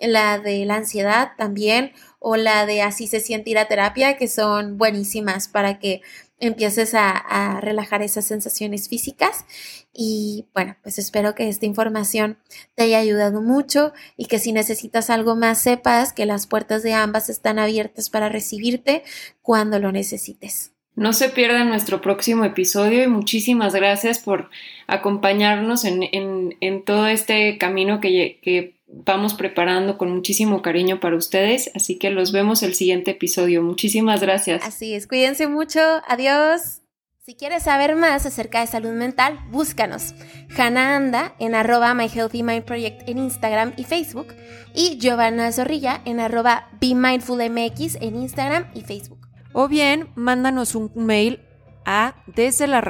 la 0.00 0.40
de 0.40 0.64
la 0.64 0.74
ansiedad 0.74 1.32
también 1.36 1.92
o 2.18 2.34
la 2.34 2.66
de 2.66 2.82
así 2.82 3.06
se 3.06 3.20
siente 3.20 3.50
ir 3.50 3.58
a 3.58 3.68
terapia, 3.68 4.16
que 4.16 4.26
son 4.26 4.76
buenísimas 4.76 5.46
para 5.46 5.78
que 5.78 6.02
empieces 6.40 6.94
a, 6.94 7.60
relajar 7.60 8.02
esas 8.02 8.24
sensaciones 8.24 8.88
físicas. 8.88 9.44
Y 9.92 10.46
bueno, 10.54 10.76
pues 10.82 10.98
espero 10.98 11.34
que 11.34 11.48
esta 11.48 11.66
información 11.66 12.38
te 12.74 12.84
haya 12.84 12.98
ayudado 12.98 13.42
mucho 13.42 13.92
y 14.16 14.26
que 14.26 14.38
si 14.38 14.52
necesitas 14.52 15.10
algo 15.10 15.34
más 15.36 15.60
sepas 15.60 16.12
que 16.12 16.26
las 16.26 16.46
puertas 16.46 16.82
de 16.82 16.94
ambas 16.94 17.28
están 17.28 17.58
abiertas 17.58 18.10
para 18.10 18.28
recibirte 18.28 19.02
cuando 19.42 19.78
lo 19.78 19.92
necesites. 19.92 20.72
No 20.94 21.12
se 21.12 21.28
pierdan 21.28 21.68
nuestro 21.68 22.00
próximo 22.00 22.44
episodio 22.44 23.04
y 23.04 23.08
muchísimas 23.08 23.74
gracias 23.74 24.18
por 24.18 24.50
acompañarnos 24.86 25.84
en, 25.84 26.84
todo 26.84 27.06
este 27.06 27.56
camino 27.58 28.00
que 28.00 28.77
vamos 28.88 29.34
preparando 29.34 29.98
con 29.98 30.10
muchísimo 30.10 30.62
cariño 30.62 31.00
para 31.00 31.16
ustedes. 31.16 31.70
Así 31.74 31.98
que 31.98 32.10
los 32.10 32.32
vemos 32.32 32.62
el 32.62 32.74
siguiente 32.74 33.12
episodio. 33.12 33.62
Muchísimas 33.62 34.20
gracias. 34.20 34.64
Así 34.64 34.94
es, 34.94 35.06
cuídense 35.06 35.46
mucho. 35.46 35.80
Adiós. 36.08 36.82
Si 37.24 37.34
quieres 37.34 37.64
saber 37.64 37.94
más 37.94 38.24
acerca 38.24 38.60
de 38.60 38.66
salud 38.66 38.92
mental, 38.92 39.38
búscanos. 39.50 40.14
Hannah 40.56 40.96
Anda 40.96 41.34
en 41.38 41.54
arroba 41.54 41.92
My 41.92 42.08
Healthy 42.08 42.42
Mind 42.42 42.64
Project 42.64 43.06
en 43.06 43.18
Instagram 43.18 43.74
y 43.76 43.84
Facebook 43.84 44.28
y 44.74 44.96
Giovanna 44.98 45.52
Zorrilla 45.52 46.00
en 46.06 46.20
arroba 46.20 46.70
Be 46.80 46.94
Mindful 46.94 47.42
MX 47.50 47.96
en 48.00 48.16
Instagram 48.16 48.70
y 48.74 48.80
Facebook 48.80 49.28
o 49.52 49.68
bien 49.68 50.08
mándanos 50.14 50.74
un 50.74 50.90
mail 50.94 51.40
a 51.84 52.14
desde 52.26 52.66
la 52.66 52.80